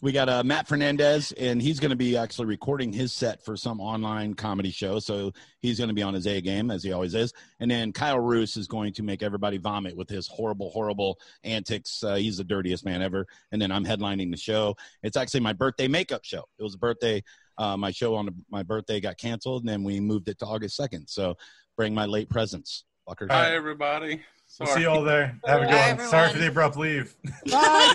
[0.00, 3.56] we got uh, Matt Fernandez, and he's going to be actually recording his set for
[3.56, 4.98] some online comedy show.
[4.98, 7.34] So he's going to be on his A game as he always is.
[7.60, 12.02] And then Kyle Roos is going to make everybody vomit with his horrible, horrible antics.
[12.02, 13.26] Uh, he's the dirtiest man ever.
[13.52, 14.76] And then I'm headlining the show.
[15.02, 16.44] It's actually my birthday makeup show.
[16.58, 17.22] It was a birthday.
[17.58, 20.76] Uh, my show on my birthday got canceled, and then we moved it to August
[20.76, 21.08] second.
[21.08, 21.36] So
[21.76, 23.30] bring my late presents, fuckers.
[23.30, 24.22] Hi, everybody.
[24.58, 25.38] We'll see you all there.
[25.44, 26.06] Have a good Bye, one.
[26.08, 27.14] Sorry for the abrupt leave.
[27.44, 27.92] yeah,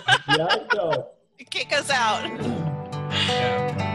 [1.49, 2.29] Kick us out.
[3.27, 3.90] Yeah.